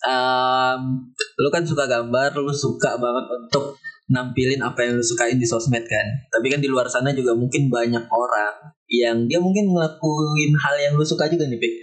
[0.06, 3.76] Um, lu kan suka gambar, lu suka banget untuk
[4.08, 6.08] nampilin apa yang lu sukain di sosmed kan.
[6.30, 8.54] Tapi kan di luar sana juga mungkin banyak orang
[8.90, 11.74] yang dia mungkin ngelakuin hal yang lu suka juga nih, Pik.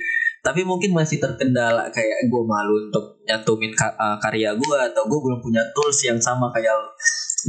[0.43, 5.43] Tapi mungkin masih terkendala kayak gue malu untuk nyantumin ah, karya gue atau gue belum
[5.43, 6.91] punya tools yang sama kayak lu.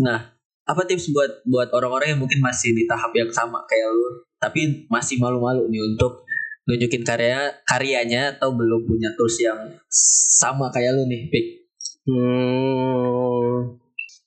[0.01, 0.34] Nah,
[0.66, 4.84] apa tips buat buat orang-orang yang mungkin masih di tahap yang sama kayak lu tapi
[4.91, 6.28] masih malu-malu nih untuk
[6.68, 9.55] nunjukin karya karyanya atau belum punya tools yang
[9.88, 11.58] sama kayak lu nih Pik
[12.08, 13.76] Hmm,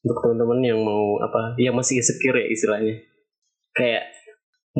[0.04, 3.00] untuk teman-teman yang mau apa, yang masih insecure ya istilahnya,
[3.72, 4.19] kayak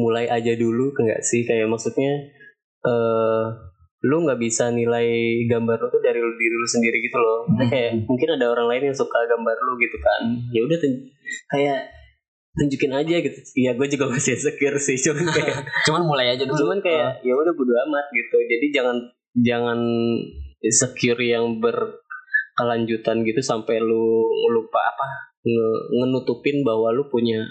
[0.01, 1.45] mulai aja dulu, enggak sih?
[1.45, 2.33] Kayak maksudnya,
[2.81, 3.45] eh,
[4.01, 5.05] lu nggak bisa nilai
[5.45, 7.45] gambar lu tuh dari lu- diri lu sendiri gitu loh.
[7.45, 7.69] Hmm.
[7.69, 10.21] kayak mungkin ada orang lain yang suka gambar lu gitu kan.
[10.49, 10.79] Ya udah
[11.51, 11.81] kayak
[12.51, 13.39] tunjukin aja gitu.
[13.55, 17.33] Iya, gue juga masih insecure sih, cuman kayak cuman mulai aja dulu cuman kayak ya
[17.33, 18.97] udah bodo amat gitu jadi jangan
[19.39, 19.79] jangan
[20.61, 25.09] insecure yang berkelanjutan gitu sampai lu lupa apa
[25.41, 27.47] nge- ngenutupin bahwa lu punya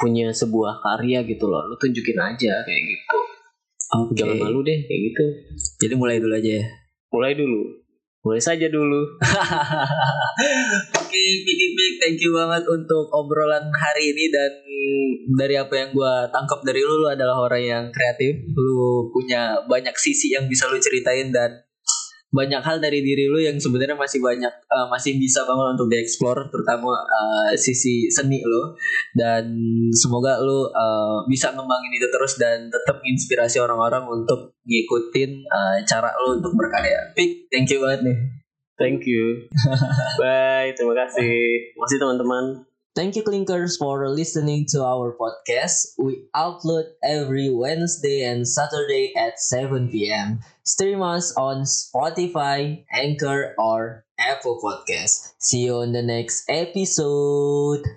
[0.00, 1.68] punya sebuah karya gitu loh.
[1.68, 3.18] Lu tunjukin aja kayak gitu.
[3.90, 4.16] Oke.
[4.16, 5.24] jangan malu deh kayak gitu.
[5.84, 6.66] Jadi mulai dulu aja ya?
[7.12, 7.62] Mulai dulu.
[8.20, 9.00] Mulai saja dulu.
[11.00, 14.52] Oke, Pik, Pik, thank you banget untuk obrolan hari ini dan
[15.40, 19.96] dari apa yang gua tangkap dari lu, lu adalah orang yang kreatif, lu punya banyak
[19.96, 21.64] sisi yang bisa lu ceritain dan
[22.30, 26.46] banyak hal dari diri lu yang sebenarnya masih banyak eh, masih bisa banget untuk dieksplor
[26.54, 28.70] terutama eh, sisi seni lu
[29.18, 29.50] dan
[29.90, 36.14] semoga lu eh, bisa ngembangin itu terus dan tetap inspirasi orang-orang untuk ngikutin eh, cara
[36.22, 37.10] lu untuk berkarya.
[37.18, 38.18] Pik, thank you banget nih.
[38.80, 39.44] thank you
[40.22, 42.64] bye terima kasih masih teman-teman
[43.00, 45.96] Thank you, Clinkers, for listening to our podcast.
[45.96, 50.40] We upload every Wednesday and Saturday at 7 p.m.
[50.64, 55.32] Stream us on Spotify, Anchor, or Apple Podcasts.
[55.38, 57.88] See you on the next episode.